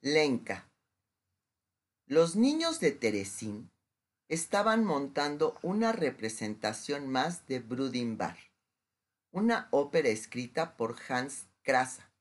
Lenca. 0.00 0.70
Los 2.06 2.36
niños 2.36 2.78
de 2.78 2.92
Teresín 2.92 3.72
estaban 4.28 4.84
montando 4.84 5.58
una 5.60 5.90
representación 5.90 7.08
más 7.08 7.48
de 7.48 7.58
Brudimbar, 7.58 8.38
una 9.32 9.66
ópera 9.72 10.08
escrita 10.08 10.76
por 10.76 10.94
Hans 11.08 11.48
Krasa, 11.62 12.12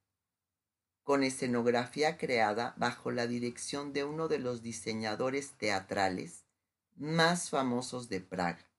con 1.04 1.22
escenografía 1.22 2.18
creada 2.18 2.74
bajo 2.78 3.12
la 3.12 3.28
dirección 3.28 3.94
de 3.94 4.06
uno 4.06 4.28
de 4.28 4.40
los 4.40 4.64
diseñadores 4.64 5.52
teatrales 5.52 6.46
más 6.96 7.52
famosos 7.52 8.10
de 8.10 8.22
Praga, 8.22 8.72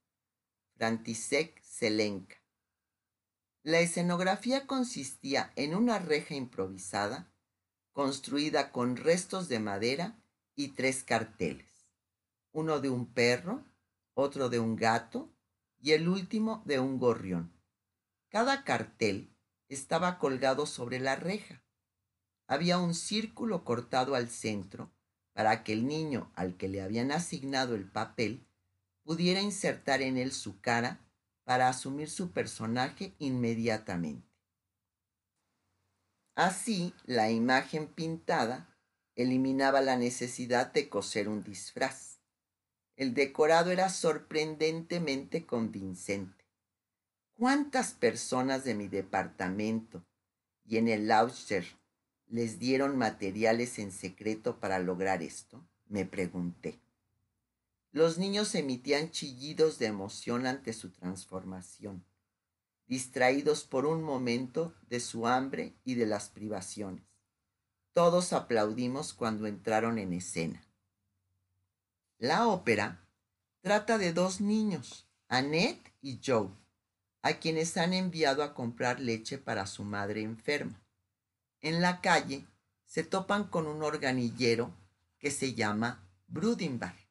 František 0.76 1.62
Zelenka. 1.62 2.42
La 3.62 3.78
escenografía 3.78 4.66
consistía 4.66 5.52
en 5.54 5.76
una 5.76 6.00
reja 6.00 6.34
improvisada, 6.34 7.32
construida 7.98 8.70
con 8.70 8.96
restos 8.96 9.48
de 9.48 9.58
madera 9.58 10.16
y 10.54 10.68
tres 10.68 11.02
carteles, 11.02 11.66
uno 12.52 12.78
de 12.78 12.90
un 12.90 13.12
perro, 13.12 13.64
otro 14.14 14.48
de 14.48 14.60
un 14.60 14.76
gato 14.76 15.34
y 15.80 15.90
el 15.94 16.08
último 16.08 16.62
de 16.64 16.78
un 16.78 17.00
gorrión. 17.00 17.52
Cada 18.28 18.62
cartel 18.62 19.34
estaba 19.68 20.20
colgado 20.20 20.64
sobre 20.64 21.00
la 21.00 21.16
reja. 21.16 21.64
Había 22.46 22.78
un 22.78 22.94
círculo 22.94 23.64
cortado 23.64 24.14
al 24.14 24.28
centro 24.28 24.92
para 25.32 25.64
que 25.64 25.72
el 25.72 25.88
niño 25.88 26.30
al 26.36 26.56
que 26.56 26.68
le 26.68 26.82
habían 26.82 27.10
asignado 27.10 27.74
el 27.74 27.90
papel 27.90 28.46
pudiera 29.02 29.40
insertar 29.40 30.02
en 30.02 30.18
él 30.18 30.30
su 30.30 30.60
cara 30.60 31.00
para 31.42 31.68
asumir 31.68 32.08
su 32.08 32.30
personaje 32.30 33.16
inmediatamente. 33.18 34.27
Así, 36.38 36.94
la 37.04 37.32
imagen 37.32 37.88
pintada 37.88 38.72
eliminaba 39.16 39.80
la 39.80 39.96
necesidad 39.96 40.72
de 40.72 40.88
coser 40.88 41.28
un 41.28 41.42
disfraz. 41.42 42.20
El 42.94 43.12
decorado 43.12 43.72
era 43.72 43.88
sorprendentemente 43.88 45.46
convincente. 45.46 46.44
¿Cuántas 47.34 47.90
personas 47.90 48.62
de 48.62 48.76
mi 48.76 48.86
departamento 48.86 50.06
y 50.64 50.76
en 50.76 50.86
el 50.86 51.08
Laucher 51.08 51.66
les 52.28 52.60
dieron 52.60 52.96
materiales 52.96 53.80
en 53.80 53.90
secreto 53.90 54.60
para 54.60 54.78
lograr 54.78 55.24
esto? 55.24 55.66
Me 55.88 56.06
pregunté. 56.06 56.78
Los 57.90 58.16
niños 58.16 58.54
emitían 58.54 59.10
chillidos 59.10 59.80
de 59.80 59.86
emoción 59.86 60.46
ante 60.46 60.72
su 60.72 60.90
transformación, 60.90 62.04
distraídos 62.88 63.64
por 63.64 63.86
un 63.86 64.02
momento 64.02 64.74
de 64.88 64.98
su 64.98 65.26
hambre 65.26 65.74
y 65.84 65.94
de 65.94 66.06
las 66.06 66.30
privaciones. 66.30 67.04
Todos 67.92 68.32
aplaudimos 68.32 69.12
cuando 69.12 69.46
entraron 69.46 69.98
en 69.98 70.12
escena. 70.12 70.62
La 72.18 72.48
ópera 72.48 73.06
trata 73.60 73.98
de 73.98 74.12
dos 74.12 74.40
niños, 74.40 75.06
Annette 75.28 75.92
y 76.00 76.20
Joe, 76.24 76.48
a 77.22 77.34
quienes 77.34 77.76
han 77.76 77.92
enviado 77.92 78.42
a 78.42 78.54
comprar 78.54 79.00
leche 79.00 79.38
para 79.38 79.66
su 79.66 79.84
madre 79.84 80.22
enferma. 80.22 80.82
En 81.60 81.82
la 81.82 82.00
calle 82.00 82.46
se 82.86 83.04
topan 83.04 83.44
con 83.44 83.66
un 83.66 83.82
organillero 83.82 84.74
que 85.18 85.30
se 85.30 85.54
llama 85.54 86.08
Brudimbar 86.26 87.07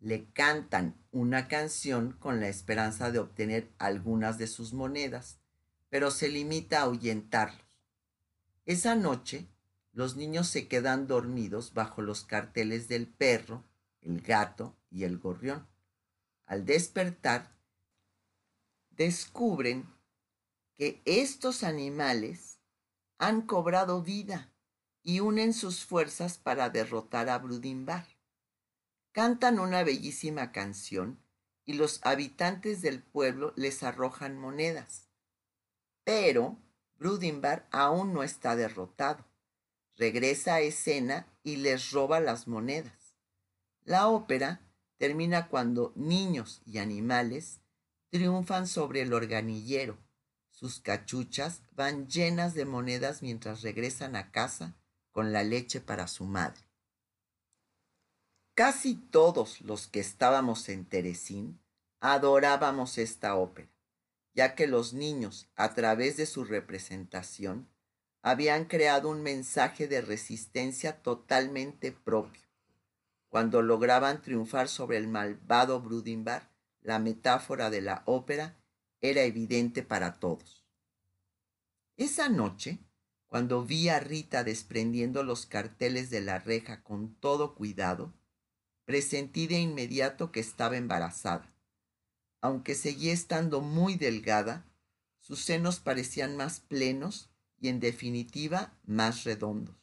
le 0.00 0.30
cantan 0.32 0.96
una 1.10 1.48
canción 1.48 2.12
con 2.12 2.40
la 2.40 2.48
esperanza 2.48 3.10
de 3.10 3.18
obtener 3.18 3.72
algunas 3.78 4.38
de 4.38 4.46
sus 4.46 4.72
monedas, 4.72 5.40
pero 5.88 6.10
se 6.10 6.28
limita 6.28 6.78
a 6.78 6.82
ahuyentarlos. 6.82 7.66
Esa 8.66 8.94
noche, 8.94 9.48
los 9.92 10.16
niños 10.16 10.46
se 10.48 10.68
quedan 10.68 11.06
dormidos 11.06 11.74
bajo 11.74 12.02
los 12.02 12.24
carteles 12.24 12.86
del 12.86 13.08
perro, 13.08 13.64
el 14.00 14.20
gato 14.20 14.76
y 14.90 15.04
el 15.04 15.18
gorrión. 15.18 15.66
Al 16.46 16.64
despertar, 16.64 17.56
descubren 18.90 19.88
que 20.76 21.02
estos 21.04 21.64
animales 21.64 22.60
han 23.18 23.42
cobrado 23.42 24.02
vida 24.02 24.52
y 25.02 25.20
unen 25.20 25.52
sus 25.52 25.84
fuerzas 25.84 26.38
para 26.38 26.70
derrotar 26.70 27.28
a 27.28 27.38
Brudimbar 27.38 28.17
cantan 29.18 29.58
una 29.58 29.82
bellísima 29.82 30.52
canción 30.52 31.18
y 31.64 31.72
los 31.72 31.98
habitantes 32.04 32.82
del 32.82 33.02
pueblo 33.02 33.52
les 33.56 33.82
arrojan 33.82 34.38
monedas. 34.38 35.08
Pero 36.04 36.56
Brudimbar 37.00 37.66
aún 37.72 38.12
no 38.12 38.22
está 38.22 38.54
derrotado. 38.54 39.26
Regresa 39.96 40.54
a 40.54 40.60
escena 40.60 41.26
y 41.42 41.56
les 41.56 41.90
roba 41.90 42.20
las 42.20 42.46
monedas. 42.46 43.16
La 43.82 44.06
ópera 44.06 44.60
termina 44.98 45.48
cuando 45.48 45.92
niños 45.96 46.62
y 46.64 46.78
animales 46.78 47.60
triunfan 48.10 48.68
sobre 48.68 49.00
el 49.02 49.12
organillero. 49.12 49.98
Sus 50.52 50.78
cachuchas 50.78 51.62
van 51.72 52.06
llenas 52.06 52.54
de 52.54 52.66
monedas 52.66 53.22
mientras 53.22 53.62
regresan 53.62 54.14
a 54.14 54.30
casa 54.30 54.76
con 55.10 55.32
la 55.32 55.42
leche 55.42 55.80
para 55.80 56.06
su 56.06 56.24
madre. 56.24 56.67
Casi 58.58 58.96
todos 58.96 59.60
los 59.60 59.86
que 59.86 60.00
estábamos 60.00 60.68
en 60.68 60.84
Teresín 60.84 61.60
adorábamos 62.00 62.98
esta 62.98 63.36
ópera, 63.36 63.68
ya 64.34 64.56
que 64.56 64.66
los 64.66 64.94
niños, 64.94 65.48
a 65.54 65.74
través 65.74 66.16
de 66.16 66.26
su 66.26 66.42
representación, 66.42 67.68
habían 68.20 68.64
creado 68.64 69.10
un 69.10 69.22
mensaje 69.22 69.86
de 69.86 70.00
resistencia 70.00 71.02
totalmente 71.02 71.92
propio. 71.92 72.42
Cuando 73.28 73.62
lograban 73.62 74.22
triunfar 74.22 74.66
sobre 74.66 74.96
el 74.96 75.06
malvado 75.06 75.80
Brudimbar, 75.80 76.50
la 76.80 76.98
metáfora 76.98 77.70
de 77.70 77.80
la 77.80 78.02
ópera 78.06 78.56
era 79.00 79.22
evidente 79.22 79.84
para 79.84 80.18
todos. 80.18 80.66
Esa 81.96 82.28
noche, 82.28 82.80
cuando 83.28 83.64
vi 83.64 83.88
a 83.88 84.00
Rita 84.00 84.42
desprendiendo 84.42 85.22
los 85.22 85.46
carteles 85.46 86.10
de 86.10 86.22
la 86.22 86.40
reja 86.40 86.82
con 86.82 87.14
todo 87.14 87.54
cuidado, 87.54 88.17
presentí 88.88 89.46
de 89.46 89.58
inmediato 89.58 90.32
que 90.32 90.40
estaba 90.40 90.78
embarazada. 90.78 91.52
Aunque 92.40 92.74
seguía 92.74 93.12
estando 93.12 93.60
muy 93.60 93.96
delgada, 93.96 94.64
sus 95.20 95.44
senos 95.44 95.78
parecían 95.78 96.38
más 96.38 96.60
plenos 96.60 97.28
y 97.60 97.68
en 97.68 97.80
definitiva 97.80 98.72
más 98.86 99.24
redondos. 99.24 99.76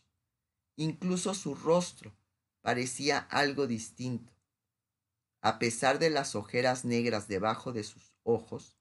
Incluso 0.75 1.35
su 1.35 1.53
rostro 1.53 2.16
parecía 2.63 3.19
algo 3.19 3.67
distinto. 3.67 4.33
A 5.39 5.59
pesar 5.59 5.99
de 5.99 6.09
las 6.09 6.33
ojeras 6.33 6.83
negras 6.83 7.27
debajo 7.27 7.73
de 7.73 7.83
sus 7.83 8.11
ojos, 8.23 8.75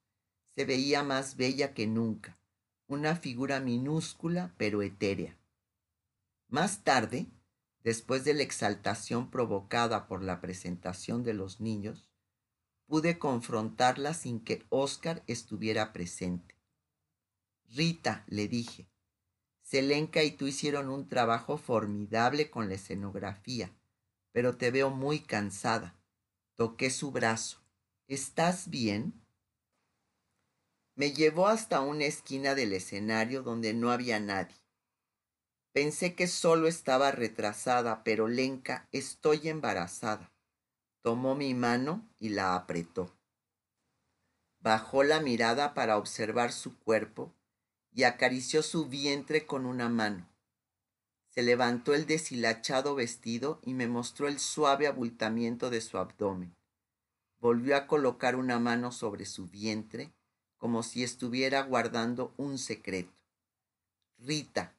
se 0.54 0.64
veía 0.64 1.02
más 1.02 1.36
bella 1.36 1.74
que 1.74 1.86
nunca, 1.86 2.38
una 2.86 3.14
figura 3.14 3.60
minúscula 3.60 4.54
pero 4.56 4.80
etérea. 4.80 5.36
Más 6.48 6.82
tarde, 6.82 7.26
después 7.84 8.24
de 8.24 8.34
la 8.34 8.42
exaltación 8.42 9.30
provocada 9.30 10.08
por 10.08 10.22
la 10.22 10.40
presentación 10.40 11.22
de 11.22 11.34
los 11.34 11.60
niños, 11.60 12.08
pude 12.86 13.18
confrontarla 13.18 14.14
sin 14.14 14.40
que 14.40 14.64
Oscar 14.70 15.22
estuviera 15.26 15.92
presente. 15.92 16.56
Rita, 17.68 18.24
le 18.26 18.48
dije, 18.48 18.88
Selenka 19.62 20.22
y 20.22 20.32
tú 20.32 20.46
hicieron 20.46 20.90
un 20.90 21.08
trabajo 21.08 21.56
formidable 21.56 22.50
con 22.50 22.68
la 22.68 22.74
escenografía, 22.74 23.74
pero 24.32 24.56
te 24.56 24.70
veo 24.70 24.90
muy 24.90 25.20
cansada. 25.20 25.98
Toqué 26.54 26.90
su 26.90 27.10
brazo. 27.10 27.60
¿Estás 28.06 28.68
bien? 28.68 29.24
Me 30.94 31.12
llevó 31.12 31.48
hasta 31.48 31.80
una 31.80 32.04
esquina 32.04 32.54
del 32.54 32.72
escenario 32.72 33.42
donde 33.42 33.74
no 33.74 33.90
había 33.90 34.20
nadie. 34.20 34.63
Pensé 35.74 36.14
que 36.14 36.28
solo 36.28 36.68
estaba 36.68 37.10
retrasada, 37.10 38.04
pero 38.04 38.28
Lenka, 38.28 38.86
estoy 38.92 39.48
embarazada. 39.48 40.30
Tomó 41.02 41.34
mi 41.34 41.52
mano 41.52 42.08
y 42.20 42.28
la 42.28 42.54
apretó. 42.54 43.12
Bajó 44.60 45.02
la 45.02 45.18
mirada 45.18 45.74
para 45.74 45.98
observar 45.98 46.52
su 46.52 46.78
cuerpo 46.78 47.34
y 47.90 48.04
acarició 48.04 48.62
su 48.62 48.86
vientre 48.86 49.46
con 49.46 49.66
una 49.66 49.88
mano. 49.88 50.28
Se 51.30 51.42
levantó 51.42 51.92
el 51.92 52.06
deshilachado 52.06 52.94
vestido 52.94 53.58
y 53.64 53.74
me 53.74 53.88
mostró 53.88 54.28
el 54.28 54.38
suave 54.38 54.86
abultamiento 54.86 55.70
de 55.70 55.80
su 55.80 55.98
abdomen. 55.98 56.54
Volvió 57.40 57.76
a 57.76 57.88
colocar 57.88 58.36
una 58.36 58.60
mano 58.60 58.92
sobre 58.92 59.26
su 59.26 59.48
vientre 59.48 60.12
como 60.56 60.84
si 60.84 61.02
estuviera 61.02 61.62
guardando 61.62 62.32
un 62.36 62.58
secreto. 62.58 63.20
Rita, 64.18 64.72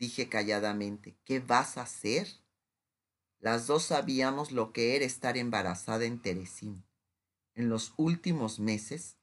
dije 0.00 0.30
calladamente, 0.30 1.18
¿qué 1.24 1.40
vas 1.40 1.76
a 1.76 1.82
hacer? 1.82 2.26
Las 3.38 3.66
dos 3.66 3.84
sabíamos 3.84 4.50
lo 4.50 4.72
que 4.72 4.96
era 4.96 5.04
estar 5.04 5.36
embarazada 5.36 6.06
en 6.06 6.20
Teresín. 6.20 6.84
En 7.54 7.68
los 7.68 7.92
últimos 7.98 8.58
meses 8.58 9.18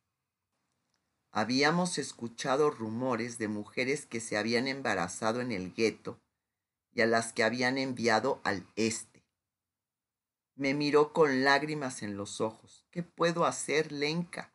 habíamos 1.32 1.98
escuchado 1.98 2.70
rumores 2.70 3.40
de 3.40 3.48
mujeres 3.48 4.06
que 4.06 4.20
se 4.20 4.38
habían 4.38 4.68
embarazado 4.68 5.42
en 5.42 5.52
el 5.52 5.74
gueto 5.74 6.22
y 6.94 7.02
a 7.02 7.08
las 7.08 7.34
que 7.34 7.44
habían 7.44 7.80
enviado 7.80 8.40
al 8.44 8.68
este. 8.76 9.26
Me 10.56 10.76
miró 10.76 11.12
con 11.12 11.44
lágrimas 11.44 12.04
en 12.04 12.18
los 12.18 12.40
ojos. 12.40 12.86
¿Qué 12.92 13.02
puedo 13.02 13.46
hacer, 13.46 13.92
Lenka? 13.92 14.54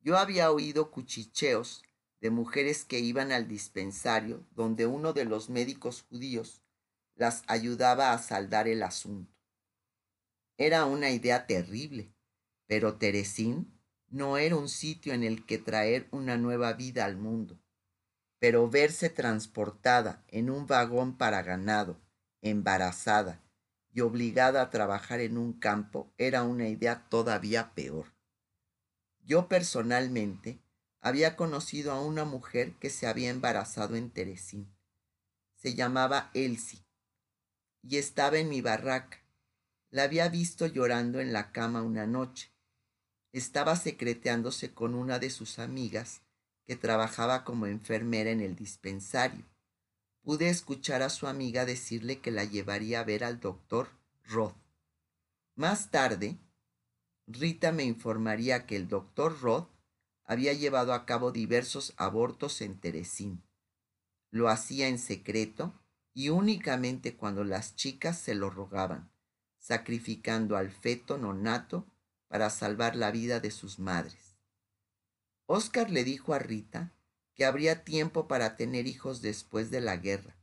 Yo 0.00 0.18
había 0.18 0.50
oído 0.52 0.90
cuchicheos 0.90 1.82
de 2.20 2.30
mujeres 2.30 2.84
que 2.84 3.00
iban 3.00 3.32
al 3.32 3.48
dispensario 3.48 4.46
donde 4.52 4.86
uno 4.86 5.12
de 5.12 5.24
los 5.24 5.48
médicos 5.48 6.02
judíos 6.08 6.62
las 7.14 7.42
ayudaba 7.46 8.12
a 8.12 8.18
saldar 8.18 8.68
el 8.68 8.82
asunto. 8.82 9.34
Era 10.56 10.84
una 10.84 11.10
idea 11.10 11.46
terrible, 11.46 12.12
pero 12.66 12.96
Teresín 12.96 13.80
no 14.08 14.36
era 14.36 14.56
un 14.56 14.68
sitio 14.68 15.14
en 15.14 15.22
el 15.22 15.46
que 15.46 15.58
traer 15.58 16.08
una 16.10 16.36
nueva 16.36 16.72
vida 16.74 17.04
al 17.04 17.16
mundo, 17.16 17.58
pero 18.38 18.68
verse 18.68 19.08
transportada 19.08 20.24
en 20.28 20.50
un 20.50 20.66
vagón 20.66 21.16
para 21.16 21.42
ganado, 21.42 22.00
embarazada 22.42 23.42
y 23.92 24.00
obligada 24.00 24.62
a 24.62 24.70
trabajar 24.70 25.20
en 25.20 25.38
un 25.38 25.52
campo 25.52 26.12
era 26.18 26.42
una 26.42 26.68
idea 26.68 27.08
todavía 27.08 27.72
peor. 27.74 28.06
Yo 29.24 29.48
personalmente 29.48 30.60
había 31.00 31.36
conocido 31.36 31.92
a 31.92 32.00
una 32.00 32.24
mujer 32.24 32.74
que 32.74 32.90
se 32.90 33.06
había 33.06 33.30
embarazado 33.30 33.96
en 33.96 34.10
Teresín. 34.10 34.70
Se 35.56 35.74
llamaba 35.74 36.30
Elsie 36.34 36.84
y 37.82 37.96
estaba 37.96 38.38
en 38.38 38.48
mi 38.48 38.60
barraca. 38.60 39.18
La 39.90 40.04
había 40.04 40.28
visto 40.28 40.66
llorando 40.66 41.20
en 41.20 41.32
la 41.32 41.52
cama 41.52 41.82
una 41.82 42.06
noche. 42.06 42.52
Estaba 43.32 43.76
secreteándose 43.76 44.72
con 44.72 44.94
una 44.94 45.18
de 45.18 45.30
sus 45.30 45.58
amigas 45.58 46.22
que 46.66 46.76
trabajaba 46.76 47.44
como 47.44 47.66
enfermera 47.66 48.30
en 48.30 48.40
el 48.40 48.54
dispensario. 48.54 49.44
Pude 50.22 50.48
escuchar 50.48 51.02
a 51.02 51.08
su 51.08 51.26
amiga 51.26 51.64
decirle 51.64 52.20
que 52.20 52.30
la 52.30 52.44
llevaría 52.44 53.00
a 53.00 53.04
ver 53.04 53.24
al 53.24 53.40
doctor 53.40 53.88
Roth. 54.24 54.56
Más 55.56 55.90
tarde, 55.90 56.38
Rita 57.26 57.72
me 57.72 57.84
informaría 57.84 58.66
que 58.66 58.76
el 58.76 58.88
doctor 58.88 59.40
Roth 59.40 59.69
había 60.30 60.52
llevado 60.52 60.94
a 60.94 61.06
cabo 61.06 61.32
diversos 61.32 61.92
abortos 61.96 62.60
en 62.60 62.78
Teresín. 62.78 63.42
Lo 64.30 64.48
hacía 64.48 64.86
en 64.86 65.00
secreto 65.00 65.74
y 66.14 66.28
únicamente 66.28 67.16
cuando 67.16 67.42
las 67.42 67.74
chicas 67.74 68.16
se 68.16 68.36
lo 68.36 68.48
rogaban, 68.48 69.10
sacrificando 69.58 70.56
al 70.56 70.70
feto 70.70 71.18
nonato 71.18 71.84
para 72.28 72.48
salvar 72.48 72.94
la 72.94 73.10
vida 73.10 73.40
de 73.40 73.50
sus 73.50 73.80
madres. 73.80 74.36
Oscar 75.46 75.90
le 75.90 76.04
dijo 76.04 76.32
a 76.32 76.38
Rita 76.38 76.94
que 77.34 77.44
habría 77.44 77.82
tiempo 77.82 78.28
para 78.28 78.54
tener 78.54 78.86
hijos 78.86 79.22
después 79.22 79.72
de 79.72 79.80
la 79.80 79.96
guerra, 79.96 80.36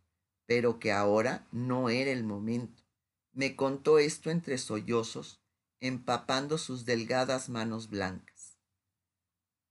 pero 0.45 0.79
que 0.79 0.91
ahora 0.91 1.47
no 1.53 1.89
era 1.89 2.11
el 2.11 2.25
momento. 2.25 2.83
Me 3.31 3.55
contó 3.55 3.99
esto 3.99 4.31
entre 4.31 4.57
sollozos, 4.57 5.39
empapando 5.79 6.57
sus 6.57 6.83
delgadas 6.83 7.47
manos 7.47 7.89
blancas. 7.89 8.36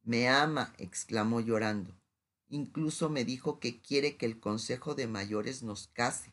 Me 0.07 0.29
ama, 0.29 0.73
exclamó 0.79 1.41
llorando. 1.41 1.93
Incluso 2.49 3.11
me 3.11 3.25
dijo 3.25 3.59
que 3.59 3.81
quiere 3.83 4.17
que 4.17 4.25
el 4.25 4.39
Consejo 4.39 4.95
de 4.95 5.09
Mayores 5.09 5.65
nos 5.65 5.89
case, 5.89 6.33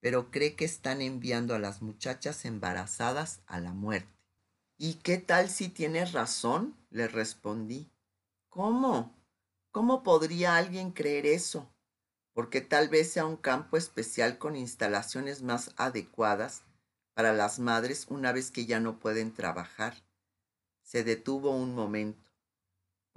pero 0.00 0.32
cree 0.32 0.56
que 0.56 0.64
están 0.64 1.00
enviando 1.00 1.54
a 1.54 1.60
las 1.60 1.80
muchachas 1.80 2.44
embarazadas 2.44 3.40
a 3.46 3.60
la 3.60 3.72
muerte. 3.72 4.12
¿Y 4.76 4.94
qué 4.94 5.18
tal 5.18 5.48
si 5.48 5.68
tienes 5.68 6.10
razón? 6.10 6.76
le 6.90 7.06
respondí. 7.06 7.88
¿Cómo? 8.48 9.14
¿Cómo 9.70 10.02
podría 10.02 10.56
alguien 10.56 10.90
creer 10.90 11.24
eso? 11.24 11.72
Porque 12.32 12.60
tal 12.60 12.88
vez 12.88 13.12
sea 13.12 13.26
un 13.26 13.36
campo 13.36 13.76
especial 13.76 14.38
con 14.38 14.56
instalaciones 14.56 15.42
más 15.42 15.72
adecuadas 15.76 16.62
para 17.14 17.32
las 17.32 17.60
madres 17.60 18.06
una 18.08 18.32
vez 18.32 18.50
que 18.50 18.66
ya 18.66 18.80
no 18.80 18.98
pueden 18.98 19.32
trabajar. 19.32 19.94
Se 20.82 21.04
detuvo 21.04 21.52
un 21.52 21.76
momento. 21.76 22.27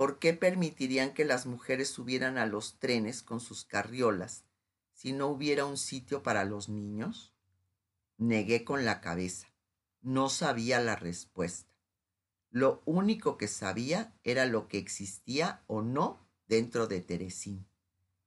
¿Por 0.01 0.17
qué 0.17 0.33
permitirían 0.33 1.13
que 1.13 1.25
las 1.25 1.45
mujeres 1.45 1.87
subieran 1.87 2.39
a 2.39 2.47
los 2.47 2.79
trenes 2.79 3.21
con 3.21 3.39
sus 3.39 3.65
carriolas 3.65 4.45
si 4.93 5.13
no 5.13 5.27
hubiera 5.27 5.65
un 5.65 5.77
sitio 5.77 6.23
para 6.23 6.43
los 6.43 6.69
niños? 6.69 7.35
Negué 8.17 8.65
con 8.65 8.83
la 8.83 8.99
cabeza. 8.99 9.53
No 10.01 10.29
sabía 10.29 10.79
la 10.79 10.95
respuesta. 10.95 11.71
Lo 12.49 12.81
único 12.85 13.37
que 13.37 13.47
sabía 13.47 14.11
era 14.23 14.47
lo 14.47 14.67
que 14.67 14.79
existía 14.79 15.63
o 15.67 15.83
no 15.83 16.27
dentro 16.47 16.87
de 16.87 17.01
Teresín. 17.01 17.67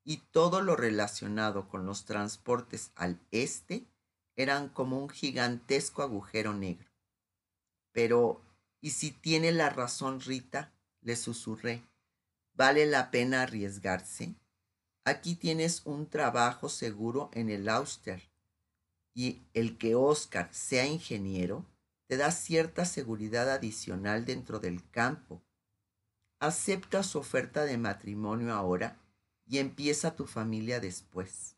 Y 0.05 0.19
todo 0.31 0.61
lo 0.61 0.77
relacionado 0.77 1.67
con 1.67 1.87
los 1.87 2.05
transportes 2.05 2.93
al 2.95 3.19
este 3.33 3.85
eran 4.37 4.69
como 4.69 5.01
un 5.01 5.09
gigantesco 5.09 6.03
agujero 6.03 6.55
negro. 6.55 6.89
Pero, 7.91 8.45
¿y 8.81 8.91
si 8.91 9.11
tiene 9.11 9.51
la 9.51 9.71
razón 9.71 10.21
Rita? 10.21 10.74
Le 11.05 11.15
susurré. 11.15 11.85
¿Vale 12.55 12.87
la 12.87 13.11
pena 13.11 13.43
arriesgarse? 13.43 14.35
Aquí 15.05 15.37
tienes 15.37 15.83
un 15.85 16.09
trabajo 16.09 16.69
seguro 16.69 17.31
en 17.35 17.51
el 17.51 17.69
Auster 17.69 18.23
y 19.13 19.43
el 19.53 19.77
que 19.79 19.95
Oscar 19.95 20.49
sea 20.53 20.87
ingeniero 20.87 21.67
te 22.07 22.17
da 22.17 22.33
cierta 22.33 22.85
seguridad 22.85 23.51
adicional 23.51 24.25
dentro 24.25 24.59
del 24.61 24.89
campo. 24.91 25.43
Acepta 26.41 27.03
su 27.03 27.19
oferta 27.19 27.65
de 27.65 27.79
matrimonio 27.79 28.55
ahora 28.55 28.99
y 29.47 29.59
empieza 29.59 30.17
tu 30.17 30.27
familia 30.27 30.81
después. 30.81 31.57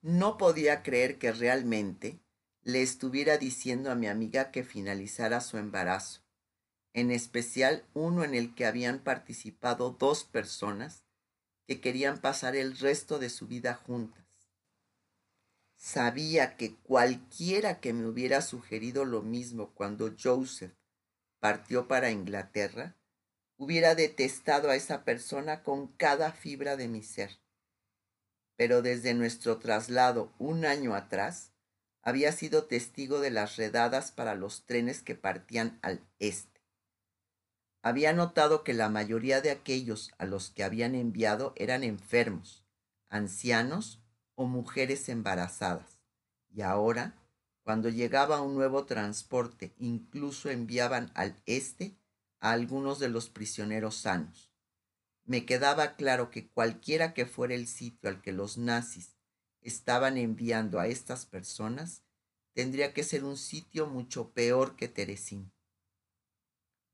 No 0.00 0.38
podía 0.38 0.82
creer 0.82 1.18
que 1.18 1.32
realmente 1.32 2.20
le 2.62 2.82
estuviera 2.82 3.38
diciendo 3.38 3.90
a 3.90 3.96
mi 3.96 4.06
amiga 4.06 4.50
que 4.50 4.62
finalizara 4.62 5.40
su 5.40 5.58
embarazo 5.58 6.27
en 6.98 7.12
especial 7.12 7.84
uno 7.94 8.24
en 8.24 8.34
el 8.34 8.54
que 8.54 8.66
habían 8.66 8.98
participado 8.98 9.90
dos 9.90 10.24
personas 10.24 11.04
que 11.66 11.80
querían 11.80 12.20
pasar 12.20 12.56
el 12.56 12.76
resto 12.76 13.20
de 13.20 13.30
su 13.30 13.46
vida 13.46 13.74
juntas. 13.74 14.24
Sabía 15.76 16.56
que 16.56 16.74
cualquiera 16.74 17.78
que 17.78 17.92
me 17.92 18.06
hubiera 18.06 18.42
sugerido 18.42 19.04
lo 19.04 19.22
mismo 19.22 19.74
cuando 19.74 20.12
Joseph 20.20 20.74
partió 21.38 21.86
para 21.86 22.10
Inglaterra, 22.10 22.96
hubiera 23.56 23.94
detestado 23.94 24.70
a 24.70 24.74
esa 24.74 25.04
persona 25.04 25.62
con 25.62 25.86
cada 25.86 26.32
fibra 26.32 26.76
de 26.76 26.88
mi 26.88 27.04
ser. 27.04 27.38
Pero 28.56 28.82
desde 28.82 29.14
nuestro 29.14 29.58
traslado 29.58 30.32
un 30.38 30.64
año 30.64 30.96
atrás, 30.96 31.52
había 32.02 32.32
sido 32.32 32.64
testigo 32.64 33.20
de 33.20 33.30
las 33.30 33.54
redadas 33.54 34.10
para 34.10 34.34
los 34.34 34.66
trenes 34.66 35.02
que 35.02 35.14
partían 35.14 35.78
al 35.82 36.04
este 36.18 36.57
había 37.82 38.12
notado 38.12 38.64
que 38.64 38.74
la 38.74 38.88
mayoría 38.88 39.40
de 39.40 39.50
aquellos 39.50 40.12
a 40.18 40.26
los 40.26 40.50
que 40.50 40.64
habían 40.64 40.94
enviado 40.94 41.52
eran 41.56 41.84
enfermos, 41.84 42.64
ancianos 43.08 44.00
o 44.34 44.46
mujeres 44.46 45.08
embarazadas. 45.08 46.00
Y 46.50 46.62
ahora, 46.62 47.14
cuando 47.62 47.88
llegaba 47.88 48.40
un 48.40 48.54
nuevo 48.54 48.84
transporte, 48.84 49.74
incluso 49.78 50.50
enviaban 50.50 51.10
al 51.14 51.36
este 51.46 51.96
a 52.40 52.52
algunos 52.52 52.98
de 52.98 53.08
los 53.08 53.28
prisioneros 53.28 53.96
sanos. 53.96 54.50
Me 55.24 55.44
quedaba 55.44 55.94
claro 55.96 56.30
que 56.30 56.48
cualquiera 56.48 57.12
que 57.12 57.26
fuera 57.26 57.54
el 57.54 57.66
sitio 57.66 58.08
al 58.08 58.22
que 58.22 58.32
los 58.32 58.56
nazis 58.56 59.16
estaban 59.60 60.16
enviando 60.16 60.80
a 60.80 60.86
estas 60.86 61.26
personas, 61.26 62.02
tendría 62.54 62.94
que 62.94 63.04
ser 63.04 63.24
un 63.24 63.36
sitio 63.36 63.86
mucho 63.86 64.30
peor 64.30 64.74
que 64.76 64.88
Teresín. 64.88 65.52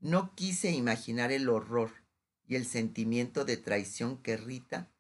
No 0.05 0.35
quise 0.35 0.71
imaginar 0.71 1.33
el 1.33 1.49
horror 1.49 1.91
y 2.47 2.57
el 2.57 2.67
sentimiento 2.67 3.47
de 3.47 3.57
traición 3.57 4.19
que 4.19 4.37
Rita 4.37 4.93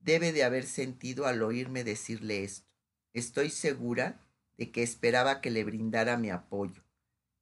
debe 0.00 0.32
de 0.32 0.42
haber 0.42 0.64
sentido 0.64 1.26
al 1.26 1.42
oírme 1.42 1.84
decirle 1.84 2.44
esto. 2.44 2.66
Estoy 3.12 3.50
segura 3.50 4.26
de 4.56 4.70
que 4.70 4.82
esperaba 4.82 5.42
que 5.42 5.50
le 5.50 5.64
brindara 5.64 6.16
mi 6.16 6.30
apoyo, 6.30 6.82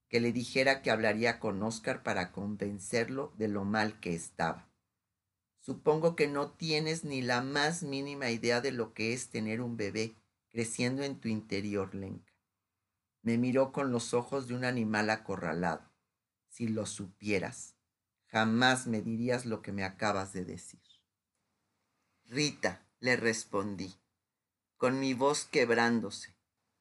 que 0.08 0.18
le 0.18 0.32
dijera 0.32 0.82
que 0.82 0.90
hablaría 0.90 1.38
con 1.38 1.62
Oscar 1.62 2.02
para 2.02 2.32
convencerlo 2.32 3.32
de 3.38 3.46
lo 3.46 3.64
mal 3.64 4.00
que 4.00 4.12
estaba. 4.12 4.68
Supongo 5.60 6.16
que 6.16 6.26
no 6.26 6.50
tienes 6.50 7.04
ni 7.04 7.22
la 7.22 7.40
más 7.40 7.84
mínima 7.84 8.30
idea 8.30 8.60
de 8.60 8.72
lo 8.72 8.94
que 8.94 9.12
es 9.12 9.28
tener 9.28 9.60
un 9.60 9.76
bebé 9.76 10.16
creciendo 10.50 11.04
en 11.04 11.20
tu 11.20 11.28
interior, 11.28 11.94
Lenka. 11.94 12.32
Me 13.22 13.38
miró 13.38 13.70
con 13.70 13.92
los 13.92 14.12
ojos 14.12 14.48
de 14.48 14.54
un 14.56 14.64
animal 14.64 15.08
acorralado. 15.10 15.95
Si 16.56 16.68
lo 16.68 16.86
supieras, 16.86 17.74
jamás 18.28 18.86
me 18.86 19.02
dirías 19.02 19.44
lo 19.44 19.60
que 19.60 19.72
me 19.72 19.84
acabas 19.84 20.32
de 20.32 20.46
decir. 20.46 20.80
Rita, 22.24 22.88
le 22.98 23.14
respondí, 23.16 23.94
con 24.78 24.98
mi 24.98 25.12
voz 25.12 25.44
quebrándose, 25.44 26.34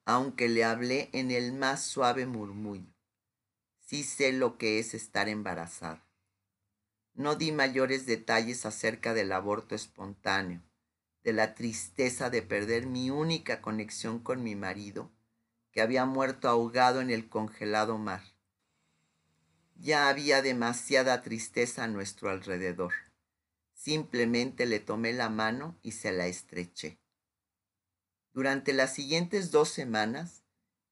aunque 0.06 0.48
le 0.48 0.64
hablé 0.64 1.10
en 1.12 1.30
el 1.30 1.52
más 1.52 1.84
suave 1.84 2.26
murmullo. 2.26 2.96
Sí 3.82 4.06
sé 4.06 4.32
lo 4.32 4.58
que 4.58 4.80
es 4.80 4.94
estar 4.94 5.28
embarazada. 5.28 6.08
No 7.14 7.36
di 7.36 7.52
mayores 7.52 8.06
detalles 8.06 8.66
acerca 8.66 9.14
del 9.14 9.34
aborto 9.34 9.76
espontáneo, 9.76 10.64
de 11.22 11.34
la 11.34 11.54
tristeza 11.54 12.30
de 12.30 12.42
perder 12.42 12.86
mi 12.88 13.10
única 13.10 13.62
conexión 13.62 14.20
con 14.20 14.42
mi 14.42 14.56
marido, 14.56 15.12
que 15.74 15.82
había 15.82 16.06
muerto 16.06 16.48
ahogado 16.48 17.02
en 17.02 17.10
el 17.10 17.28
congelado 17.28 17.98
mar. 17.98 18.35
Ya 19.76 20.10
había 20.10 20.42
demasiada 20.42 21.22
tristeza 21.22 21.84
a 21.84 21.88
nuestro 21.88 22.30
alrededor. 22.30 22.94
Simplemente 23.74 24.66
le 24.66 24.80
tomé 24.80 25.14
la 25.14 25.30
mano 25.30 25.78
y 25.84 25.92
se 25.92 26.12
la 26.12 26.28
estreché. 26.28 26.98
Durante 28.34 28.74
las 28.74 28.94
siguientes 28.94 29.52
dos 29.52 29.70
semanas 29.70 30.44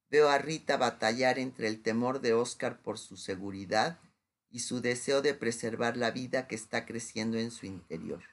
veo 0.09 0.29
a 0.29 0.37
Rita 0.37 0.77
batallar 0.77 1.39
entre 1.39 1.67
el 1.67 1.81
temor 1.81 2.21
de 2.21 2.33
Oscar 2.33 2.81
por 2.81 2.99
su 2.99 3.17
seguridad 3.17 3.99
y 4.49 4.59
su 4.59 4.81
deseo 4.81 5.21
de 5.21 5.33
preservar 5.33 5.97
la 5.97 6.11
vida 6.11 6.47
que 6.47 6.55
está 6.55 6.85
creciendo 6.85 7.39
en 7.39 7.51
su 7.51 7.65
interior. 7.65 8.23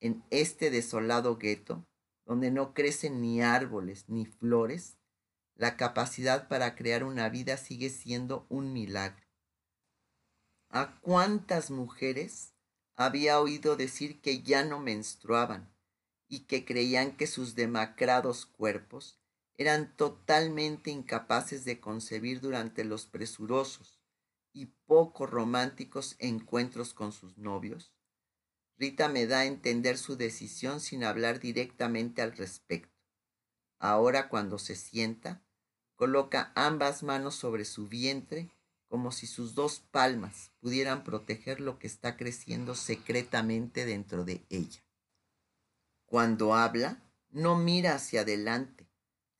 En 0.00 0.22
este 0.30 0.70
desolado 0.70 1.36
gueto, 1.36 1.84
donde 2.24 2.50
no 2.50 2.72
crecen 2.72 3.20
ni 3.20 3.42
árboles 3.42 4.08
ni 4.08 4.26
flores, 4.26 4.98
la 5.56 5.76
capacidad 5.76 6.46
para 6.46 6.76
crear 6.76 7.04
una 7.04 7.28
vida 7.28 7.56
sigue 7.56 7.90
siendo 7.90 8.46
un 8.48 8.72
milagro. 8.72 9.29
¿A 10.72 11.00
cuántas 11.00 11.72
mujeres 11.72 12.54
había 12.94 13.40
oído 13.40 13.74
decir 13.74 14.20
que 14.20 14.42
ya 14.42 14.64
no 14.64 14.78
menstruaban 14.78 15.74
y 16.28 16.46
que 16.46 16.64
creían 16.64 17.16
que 17.16 17.26
sus 17.26 17.56
demacrados 17.56 18.46
cuerpos 18.46 19.18
eran 19.56 19.96
totalmente 19.96 20.92
incapaces 20.92 21.64
de 21.64 21.80
concebir 21.80 22.40
durante 22.40 22.84
los 22.84 23.06
presurosos 23.06 24.00
y 24.52 24.66
poco 24.86 25.26
románticos 25.26 26.14
encuentros 26.20 26.94
con 26.94 27.10
sus 27.10 27.36
novios? 27.36 27.92
Rita 28.78 29.08
me 29.08 29.26
da 29.26 29.40
a 29.40 29.46
entender 29.46 29.98
su 29.98 30.16
decisión 30.16 30.78
sin 30.78 31.02
hablar 31.02 31.40
directamente 31.40 32.22
al 32.22 32.36
respecto. 32.36 32.96
Ahora 33.80 34.28
cuando 34.28 34.56
se 34.60 34.76
sienta, 34.76 35.42
coloca 35.96 36.52
ambas 36.54 37.02
manos 37.02 37.34
sobre 37.34 37.64
su 37.64 37.88
vientre 37.88 38.52
como 38.90 39.12
si 39.12 39.28
sus 39.28 39.54
dos 39.54 39.78
palmas 39.78 40.50
pudieran 40.58 41.04
proteger 41.04 41.60
lo 41.60 41.78
que 41.78 41.86
está 41.86 42.16
creciendo 42.16 42.74
secretamente 42.74 43.86
dentro 43.86 44.24
de 44.24 44.44
ella. 44.50 44.84
Cuando 46.06 46.54
habla, 46.54 47.00
no 47.30 47.56
mira 47.56 47.94
hacia 47.94 48.22
adelante, 48.22 48.90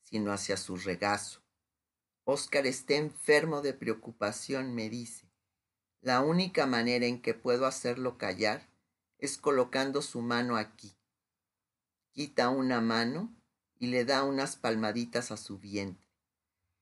sino 0.03 0.31
hacia 0.31 0.55
su 0.55 0.77
regazo. 0.77 1.41
Oscar 2.23 2.65
está 2.65 2.93
enfermo 2.93 3.61
de 3.61 3.73
preocupación, 3.73 4.73
me 4.73 4.89
dice. 4.89 5.29
La 5.99 6.21
única 6.21 6.65
manera 6.65 7.05
en 7.05 7.21
que 7.21 7.33
puedo 7.33 7.65
hacerlo 7.65 8.17
callar 8.17 8.69
es 9.17 9.37
colocando 9.37 10.01
su 10.01 10.21
mano 10.21 10.55
aquí. 10.55 10.95
Quita 12.13 12.47
una 12.47 12.79
mano 12.79 13.35
y 13.77 13.87
le 13.87 14.05
da 14.05 14.23
unas 14.23 14.55
palmaditas 14.55 15.29
a 15.29 15.35
su 15.35 15.59
vientre. 15.59 16.07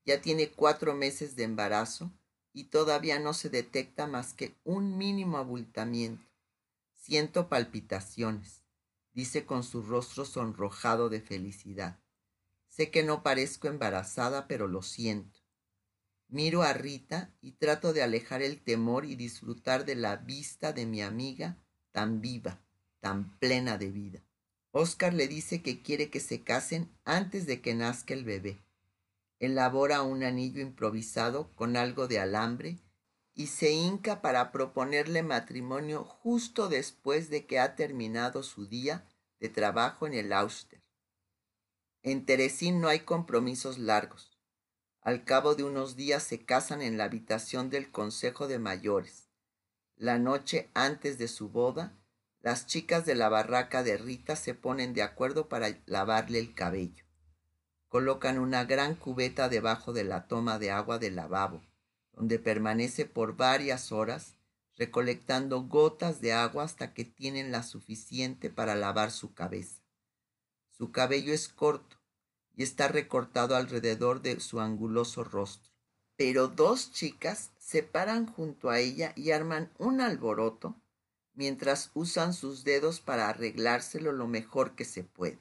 Ya 0.06 0.22
tiene 0.22 0.52
cuatro 0.52 0.94
meses 0.94 1.36
de 1.36 1.44
embarazo 1.44 2.12
y 2.60 2.66
todavía 2.66 3.20
no 3.20 3.34
se 3.34 3.50
detecta 3.50 4.06
más 4.06 4.34
que 4.34 4.54
un 4.66 4.98
mínimo 4.98 5.38
abultamiento. 5.38 6.30
Siento 6.94 7.48
palpitaciones, 7.48 8.66
dice 9.14 9.46
con 9.46 9.64
su 9.64 9.82
rostro 9.82 10.26
sonrojado 10.26 11.08
de 11.08 11.22
felicidad. 11.22 12.02
Sé 12.68 12.92
que 12.92 13.02
no 13.02 13.24
parezco 13.24 13.70
embarazada, 13.70 14.46
pero 14.50 14.68
lo 14.68 14.82
siento. 14.82 15.40
Miro 16.28 16.62
a 16.62 16.74
Rita 16.74 17.34
y 17.40 17.54
trato 17.54 17.94
de 17.94 18.04
alejar 18.04 18.42
el 18.42 18.62
temor 18.62 19.06
y 19.06 19.16
disfrutar 19.16 19.86
de 19.86 19.96
la 19.96 20.18
vista 20.18 20.74
de 20.74 20.86
mi 20.86 21.02
amiga 21.02 21.58
tan 21.94 22.20
viva, 22.20 22.60
tan 23.00 23.40
plena 23.40 23.78
de 23.78 23.90
vida. 23.90 24.22
Oscar 24.72 25.14
le 25.14 25.30
dice 25.30 25.62
que 25.62 25.82
quiere 25.82 26.10
que 26.10 26.20
se 26.20 26.44
casen 26.44 26.94
antes 27.06 27.46
de 27.46 27.62
que 27.62 27.74
nazca 27.74 28.14
el 28.14 28.26
bebé 28.26 28.60
elabora 29.40 30.02
un 30.02 30.24
anillo 30.24 30.62
improvisado 30.62 31.52
con 31.56 31.78
algo 31.78 32.08
de 32.08 32.20
alambre 32.20 32.80
y 33.34 33.48
se 33.48 33.72
hinca 33.72 34.22
para 34.22 34.52
proponerle 34.52 35.24
matrimonio 35.24 36.04
justo 36.04 36.68
después 36.68 37.30
de 37.30 37.46
que 37.46 37.60
ha 37.60 37.76
terminado 37.76 38.44
su 38.44 38.68
día 38.68 39.08
de 39.40 39.48
trabajo 39.48 40.06
en 40.06 40.14
el 40.14 40.34
Auster. 40.34 40.84
En 42.04 42.26
Teresín 42.26 42.82
no 42.82 42.90
hay 42.90 43.00
compromisos 43.02 43.78
largos. 43.78 44.38
Al 45.02 45.24
cabo 45.24 45.56
de 45.56 45.64
unos 45.64 45.96
días 45.96 46.24
se 46.24 46.44
casan 46.44 46.82
en 46.82 46.98
la 46.98 47.06
habitación 47.06 47.70
del 47.70 47.92
Consejo 47.92 48.48
de 48.48 48.60
Mayores. 48.60 49.30
La 49.96 50.20
noche 50.20 50.70
antes 50.74 51.18
de 51.18 51.30
su 51.30 51.50
boda, 51.50 51.98
las 52.42 52.68
chicas 52.68 53.06
de 53.06 53.16
la 53.16 53.30
barraca 53.30 53.84
de 53.84 53.98
Rita 53.98 54.36
se 54.36 54.54
ponen 54.54 54.94
de 54.94 55.02
acuerdo 55.02 55.48
para 55.48 55.82
lavarle 55.86 56.40
el 56.40 56.54
cabello. 56.54 57.09
Colocan 57.90 58.38
una 58.38 58.66
gran 58.66 58.96
cubeta 58.96 59.50
debajo 59.50 59.94
de 59.94 60.04
la 60.04 60.28
toma 60.28 60.60
de 60.60 60.72
agua 60.72 61.00
del 61.00 61.16
lavabo, 61.16 61.62
donde 62.14 62.40
permanece 62.40 63.06
por 63.06 63.36
varias 63.36 63.92
horas 63.92 64.36
recolectando 64.78 65.64
gotas 65.64 66.22
de 66.22 66.32
agua 66.32 66.64
hasta 66.64 66.94
que 66.94 67.04
tienen 67.04 67.52
la 67.52 67.64
suficiente 67.64 68.50
para 68.50 68.76
lavar 68.76 69.12
su 69.12 69.34
cabeza. 69.34 69.82
Su 70.70 70.92
cabello 70.92 71.34
es 71.34 71.50
corto 71.50 71.98
y 72.56 72.64
está 72.64 72.88
recortado 72.88 73.58
alrededor 73.58 74.22
de 74.22 74.40
su 74.40 74.62
anguloso 74.62 75.26
rostro. 75.26 75.70
Pero 76.16 76.48
dos 76.48 76.92
chicas 76.94 77.52
se 77.58 77.84
paran 77.84 78.26
junto 78.26 78.70
a 78.70 78.80
ella 78.80 79.14
y 79.16 79.32
arman 79.32 79.72
un 79.78 80.00
alboroto 80.00 80.76
mientras 81.34 81.92
usan 81.94 82.34
sus 82.34 82.64
dedos 82.64 83.02
para 83.02 83.30
arreglárselo 83.30 84.12
lo 84.12 84.28
mejor 84.28 84.76
que 84.76 84.86
se 84.86 85.04
puede. 85.04 85.40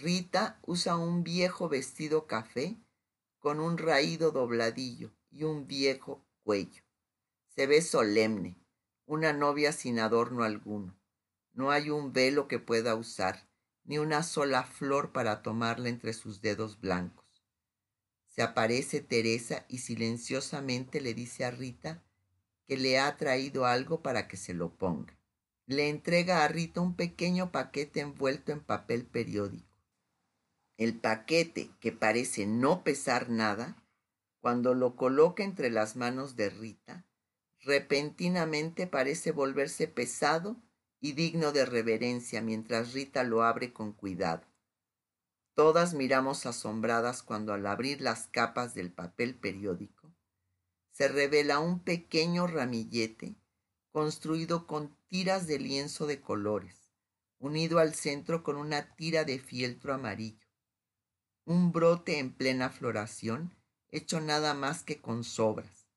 Rita 0.00 0.58
usa 0.62 0.96
un 0.96 1.22
viejo 1.24 1.68
vestido 1.68 2.26
café 2.26 2.78
con 3.38 3.60
un 3.60 3.76
raído 3.76 4.30
dobladillo 4.30 5.12
y 5.30 5.42
un 5.42 5.66
viejo 5.66 6.24
cuello. 6.42 6.82
Se 7.54 7.66
ve 7.66 7.82
solemne, 7.82 8.56
una 9.04 9.34
novia 9.34 9.72
sin 9.72 9.98
adorno 9.98 10.42
alguno. 10.42 10.98
No 11.52 11.70
hay 11.70 11.90
un 11.90 12.14
velo 12.14 12.48
que 12.48 12.58
pueda 12.58 12.94
usar, 12.94 13.46
ni 13.84 13.98
una 13.98 14.22
sola 14.22 14.62
flor 14.62 15.12
para 15.12 15.42
tomarla 15.42 15.90
entre 15.90 16.14
sus 16.14 16.40
dedos 16.40 16.80
blancos. 16.80 17.44
Se 18.24 18.40
aparece 18.40 19.02
Teresa 19.02 19.66
y 19.68 19.78
silenciosamente 19.78 21.02
le 21.02 21.12
dice 21.12 21.44
a 21.44 21.50
Rita 21.50 22.02
que 22.66 22.78
le 22.78 22.98
ha 22.98 23.18
traído 23.18 23.66
algo 23.66 24.00
para 24.00 24.28
que 24.28 24.38
se 24.38 24.54
lo 24.54 24.74
ponga. 24.78 25.14
Le 25.66 25.90
entrega 25.90 26.42
a 26.42 26.48
Rita 26.48 26.80
un 26.80 26.96
pequeño 26.96 27.52
paquete 27.52 28.00
envuelto 28.00 28.50
en 28.50 28.60
papel 28.60 29.04
periódico. 29.04 29.69
El 30.80 30.98
paquete, 30.98 31.70
que 31.78 31.92
parece 31.92 32.46
no 32.46 32.84
pesar 32.84 33.28
nada, 33.28 33.76
cuando 34.40 34.72
lo 34.72 34.96
coloca 34.96 35.44
entre 35.44 35.68
las 35.68 35.94
manos 35.94 36.36
de 36.36 36.48
Rita, 36.48 37.04
repentinamente 37.58 38.86
parece 38.86 39.30
volverse 39.30 39.88
pesado 39.88 40.56
y 40.98 41.12
digno 41.12 41.52
de 41.52 41.66
reverencia 41.66 42.40
mientras 42.40 42.94
Rita 42.94 43.24
lo 43.24 43.42
abre 43.42 43.74
con 43.74 43.92
cuidado. 43.92 44.46
Todas 45.52 45.92
miramos 45.92 46.46
asombradas 46.46 47.22
cuando 47.22 47.52
al 47.52 47.66
abrir 47.66 48.00
las 48.00 48.28
capas 48.28 48.72
del 48.72 48.90
papel 48.90 49.34
periódico 49.34 50.10
se 50.92 51.08
revela 51.08 51.58
un 51.58 51.80
pequeño 51.80 52.46
ramillete 52.46 53.36
construido 53.90 54.66
con 54.66 54.96
tiras 55.08 55.46
de 55.46 55.58
lienzo 55.58 56.06
de 56.06 56.22
colores, 56.22 56.94
unido 57.38 57.80
al 57.80 57.92
centro 57.92 58.42
con 58.42 58.56
una 58.56 58.96
tira 58.96 59.24
de 59.24 59.38
fieltro 59.38 59.92
amarillo 59.92 60.49
un 61.50 61.72
brote 61.72 62.20
en 62.20 62.32
plena 62.32 62.70
floración, 62.70 63.52
hecho 63.88 64.20
nada 64.20 64.54
más 64.54 64.84
que 64.84 65.00
con 65.00 65.24
sobras. 65.24 65.88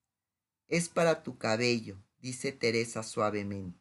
Es 0.67 0.89
para 0.89 1.21
tu 1.21 1.37
cabello, 1.37 2.01
dice 2.17 2.51
Teresa 2.51 3.03
suavemente. 3.03 3.79